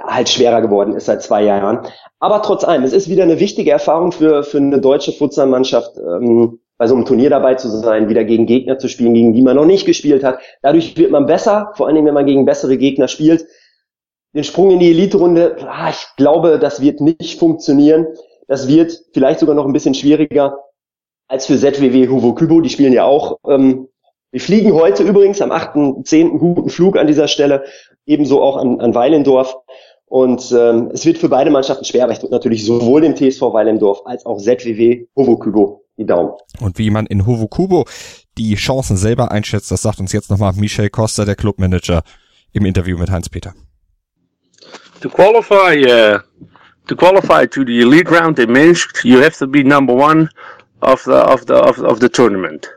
halt 0.00 0.28
schwerer 0.28 0.60
geworden 0.60 0.94
ist 0.94 1.06
seit 1.06 1.22
zwei 1.22 1.44
Jahren. 1.44 1.86
Aber 2.18 2.42
trotz 2.42 2.64
allem, 2.64 2.82
es 2.82 2.92
ist 2.92 3.08
wieder 3.08 3.22
eine 3.22 3.40
wichtige 3.40 3.70
Erfahrung 3.70 4.12
für, 4.12 4.42
für 4.42 4.58
eine 4.58 4.80
deutsche 4.80 5.12
Futsalmannschaft, 5.12 5.96
ähm, 5.98 6.58
bei 6.78 6.86
so 6.88 6.94
einem 6.94 7.04
Turnier 7.04 7.30
dabei 7.30 7.54
zu 7.54 7.68
sein, 7.68 8.08
wieder 8.08 8.24
gegen 8.24 8.46
Gegner 8.46 8.78
zu 8.78 8.88
spielen, 8.88 9.14
gegen 9.14 9.32
die 9.32 9.42
man 9.42 9.54
noch 9.54 9.66
nicht 9.66 9.86
gespielt 9.86 10.24
hat. 10.24 10.40
Dadurch 10.62 10.96
wird 10.96 11.12
man 11.12 11.26
besser, 11.26 11.72
vor 11.76 11.86
allen 11.86 11.94
Dingen, 11.94 12.06
wenn 12.06 12.14
man 12.14 12.26
gegen 12.26 12.44
bessere 12.44 12.76
Gegner 12.76 13.06
spielt 13.06 13.46
den 14.34 14.44
Sprung 14.44 14.70
in 14.70 14.80
die 14.80 14.90
Elite-Runde, 14.90 15.56
ah, 15.68 15.90
ich 15.90 16.06
glaube, 16.16 16.58
das 16.58 16.80
wird 16.80 17.00
nicht 17.00 17.38
funktionieren. 17.38 18.06
Das 18.48 18.68
wird 18.68 18.98
vielleicht 19.12 19.40
sogar 19.40 19.54
noch 19.54 19.66
ein 19.66 19.72
bisschen 19.72 19.94
schwieriger 19.94 20.58
als 21.28 21.46
für 21.46 21.58
ZWW 21.58 22.08
Hugo 22.08 22.34
Kübo. 22.34 22.60
Die 22.60 22.70
spielen 22.70 22.92
ja 22.92 23.04
auch. 23.04 23.38
Ähm, 23.46 23.88
wir 24.30 24.40
fliegen 24.40 24.72
heute 24.72 25.02
übrigens 25.02 25.42
am 25.42 25.52
8.10. 25.52 26.38
guten 26.38 26.70
Flug 26.70 26.96
an 26.96 27.06
dieser 27.06 27.28
Stelle, 27.28 27.64
ebenso 28.06 28.42
auch 28.42 28.56
an, 28.56 28.80
an 28.80 28.94
Weilendorf. 28.94 29.56
Und 30.06 30.52
ähm, 30.52 30.90
es 30.92 31.06
wird 31.06 31.18
für 31.18 31.28
beide 31.28 31.50
Mannschaften 31.50 31.84
schwer, 31.84 32.04
aber 32.04 32.12
ich 32.12 32.18
drücke 32.18 32.32
natürlich 32.32 32.64
sowohl 32.64 33.00
dem 33.00 33.16
TSV 33.16 33.40
Weilendorf 33.40 34.02
als 34.04 34.26
auch 34.26 34.38
ZWW 34.38 35.06
Hovo 35.16 35.38
Kübo 35.38 35.84
die 35.96 36.06
Daumen. 36.06 36.32
Und 36.60 36.78
wie 36.78 36.90
man 36.90 37.06
in 37.06 37.26
Hovo 37.26 37.48
Kubo 37.48 37.84
die 38.38 38.54
Chancen 38.54 38.96
selber 38.96 39.30
einschätzt, 39.30 39.70
das 39.70 39.82
sagt 39.82 40.00
uns 40.00 40.12
jetzt 40.12 40.30
nochmal 40.30 40.52
Michel 40.54 40.90
Costa, 40.90 41.24
der 41.24 41.36
Clubmanager, 41.36 42.02
im 42.52 42.66
Interview 42.66 42.98
mit 42.98 43.10
Heinz-Peter. 43.10 43.54
To 45.02 45.08
qualify 45.10 45.74
uh, 45.98 46.20
to 46.86 46.96
qualify 46.96 47.44
to 47.46 47.64
the 47.64 47.80
elite 47.80 48.08
round 48.08 48.38
in 48.38 48.52
Minsk, 48.52 49.04
you 49.04 49.18
have 49.18 49.36
to 49.38 49.46
be 49.46 49.62
number 49.62 49.94
one 49.94 50.30
of 50.80 51.02
the 51.04 51.20
of 51.34 51.44
the 51.46 51.56
of, 51.56 51.78
of 51.80 52.00
the 52.00 52.08
tournament. 52.08 52.70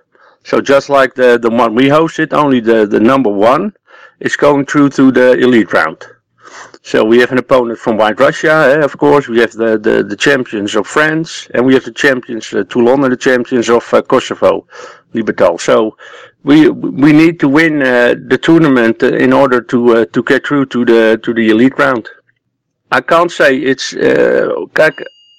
So 0.44 0.60
just 0.60 0.90
like 0.90 1.14
the 1.14 1.38
the 1.38 1.50
one 1.50 1.76
we 1.76 1.86
hosted, 1.88 2.34
only 2.34 2.60
the 2.60 2.88
the 2.88 3.00
number 3.00 3.30
one 3.30 3.74
is 4.20 4.36
going 4.36 4.66
through 4.66 4.90
to 4.90 5.12
the 5.12 5.34
elite 5.34 5.72
round. 5.72 6.04
So 6.82 7.04
we 7.04 7.20
have 7.20 7.32
an 7.32 7.40
opponent 7.40 7.80
from 7.80 7.98
White 7.98 8.20
Russia, 8.20 8.56
eh, 8.78 8.84
of 8.84 8.96
course. 8.98 9.28
We 9.28 9.40
have 9.40 9.54
the, 9.54 9.78
the, 9.80 10.04
the 10.04 10.16
champions 10.16 10.76
of 10.76 10.86
France, 10.86 11.50
and 11.54 11.66
we 11.66 11.74
have 11.74 11.84
the 11.84 11.92
champions, 11.92 12.54
uh, 12.54 12.64
Toulon, 12.70 13.04
and 13.04 13.12
the 13.12 13.18
champions 13.18 13.70
of 13.70 13.92
uh, 13.92 14.04
Kosovo, 14.04 14.68
Libertal. 15.16 15.60
So 15.60 15.98
we 16.44 16.70
we 16.70 17.12
need 17.12 17.40
to 17.40 17.50
win 17.50 17.82
uh, 17.82 18.16
the 18.28 18.38
tournament 18.38 19.04
in 19.04 19.34
order 19.34 19.62
to 19.62 19.98
uh, 19.98 20.06
to 20.06 20.24
get 20.24 20.46
through 20.46 20.68
to 20.68 20.86
the 20.86 21.20
to 21.24 21.34
the 21.34 21.50
elite 21.50 21.78
round. 21.78 22.08
I 22.92 23.02
can't 23.02 23.32
say 23.32 23.58
it's 23.58 23.94
uh, 23.94 24.50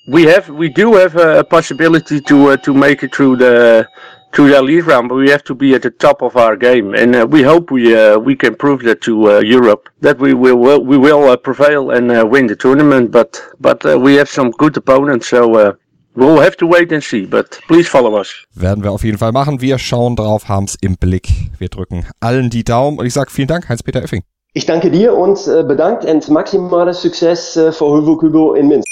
we 0.09 0.25
have 0.25 0.49
we 0.49 0.69
do 0.69 0.95
have 0.95 1.17
a 1.17 1.45
possibility 1.45 2.21
to 2.21 2.51
uh, 2.51 2.57
to 2.59 2.75
make 2.75 3.03
it 3.03 3.15
through 3.15 3.37
the 3.37 3.89
through 4.33 4.51
the 4.51 4.59
elite 4.59 4.85
round, 4.85 5.09
but 5.09 5.17
we 5.17 5.31
have 5.31 5.43
to 5.45 5.55
be 5.55 5.75
at 5.75 5.83
the 5.83 5.91
top 5.91 6.23
of 6.23 6.37
our 6.37 6.57
game, 6.57 6.95
and 6.95 7.17
uh, 7.17 7.27
we 7.27 7.43
hope 7.43 7.71
we 7.71 7.97
uh, 7.97 8.19
we 8.19 8.37
can 8.37 8.55
prove 8.55 8.83
that 8.83 9.01
to 9.01 9.31
uh, 9.31 9.39
Europe 9.41 9.89
that 10.01 10.19
we 10.19 10.35
will 10.35 10.85
we 10.85 10.99
will 10.99 11.25
uh, 11.25 11.37
prevail 11.37 11.91
and 11.91 12.13
uh, 12.13 12.25
win 12.27 12.47
the 12.47 12.57
tournament. 12.57 13.11
But 13.11 13.41
but 13.61 13.83
we 14.01 14.15
have 14.17 14.29
some 14.29 14.51
good 14.53 14.77
opponents, 14.77 15.29
so 15.29 15.77
We'll 16.17 16.41
have 16.41 16.57
to 16.57 16.67
wait 16.67 16.91
and 16.95 17.03
see, 17.05 17.27
but 17.27 17.61
please 17.69 17.91
follow 17.91 18.19
us. 18.19 18.47
Werden 18.55 18.83
wir 18.83 18.91
auf 18.91 19.05
jeden 19.05 19.19
Fall 19.19 19.33
machen. 19.33 19.61
Wir 19.61 19.79
schauen 19.79 20.17
drauf, 20.17 20.49
haben's 20.49 20.75
im 20.81 20.97
Blick. 20.97 21.29
Wir 21.59 21.69
drücken 21.69 22.07
allen 22.21 22.49
die 22.49 22.65
Daumen 22.65 22.99
und 22.99 23.05
ich 23.05 23.13
sage 23.13 23.31
vielen 23.31 23.49
Dank, 23.49 23.69
Heinz-Peter 23.69 24.03
Effing. 24.03 24.23
Ich 24.55 24.65
danke 24.65 24.91
dir 24.91 25.15
und 25.15 25.47
äh, 25.47 25.63
bedankt 25.63 26.07
und 26.07 26.27
maximales 26.31 27.03
Success 27.03 27.59
äh, 27.59 27.71
für 27.71 27.85
Hugo 27.85 28.17
Kubo 28.17 28.55
in 28.55 28.69
Minsk. 28.69 28.87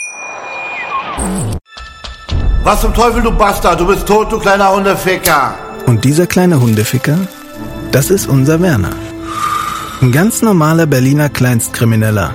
Was 2.62 2.82
zum 2.82 2.92
Teufel, 2.92 3.22
du 3.22 3.30
Bastard? 3.30 3.80
Du 3.80 3.86
bist 3.86 4.06
tot, 4.06 4.30
du 4.30 4.38
kleiner 4.38 4.76
Hundeficker. 4.76 5.54
Und 5.86 6.04
dieser 6.04 6.26
kleine 6.26 6.60
Hundeficker, 6.60 7.16
das 7.90 8.10
ist 8.10 8.28
unser 8.28 8.60
Werner. 8.60 8.90
Ein 10.02 10.12
ganz 10.12 10.42
normaler 10.42 10.84
Berliner 10.84 11.30
Kleinstkrimineller 11.30 12.34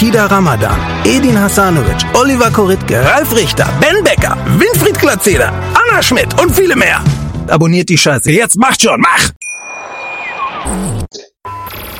Kida 0.00 0.30
Ramadan, 0.30 0.80
Edin 1.04 1.36
Hasanovic, 1.36 2.06
Oliver 2.14 2.50
Koritke, 2.50 3.04
Ralf 3.04 3.36
Richter, 3.36 3.68
Ben 3.82 4.02
Becker, 4.02 4.34
Winfried 4.58 4.98
Glatzeder, 4.98 5.52
Anna 5.74 6.00
Schmidt 6.00 6.40
und 6.40 6.50
viele 6.56 6.74
mehr. 6.74 7.04
Abonniert 7.48 7.90
die 7.90 7.98
Scheiße. 7.98 8.32
Jetzt 8.32 8.56
macht 8.56 8.80
schon, 8.80 8.98
mach! 8.98 9.28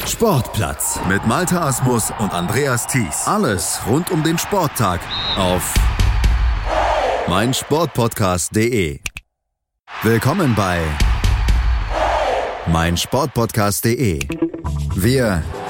Sportplatz 0.09 0.99
mit 1.11 1.27
Malta 1.27 1.69
Asmus 1.69 2.11
und 2.19 2.33
Andreas 2.33 2.87
Thies. 2.87 3.27
Alles 3.27 3.81
rund 3.87 4.11
um 4.11 4.23
den 4.23 4.39
Sporttag 4.39 5.01
auf 5.37 5.75
meinsportpodcast.de. 7.29 9.01
Willkommen 10.03 10.55
bei 10.55 10.81
meinsportpodcast.de. 12.67 14.21
Wir 14.95 15.43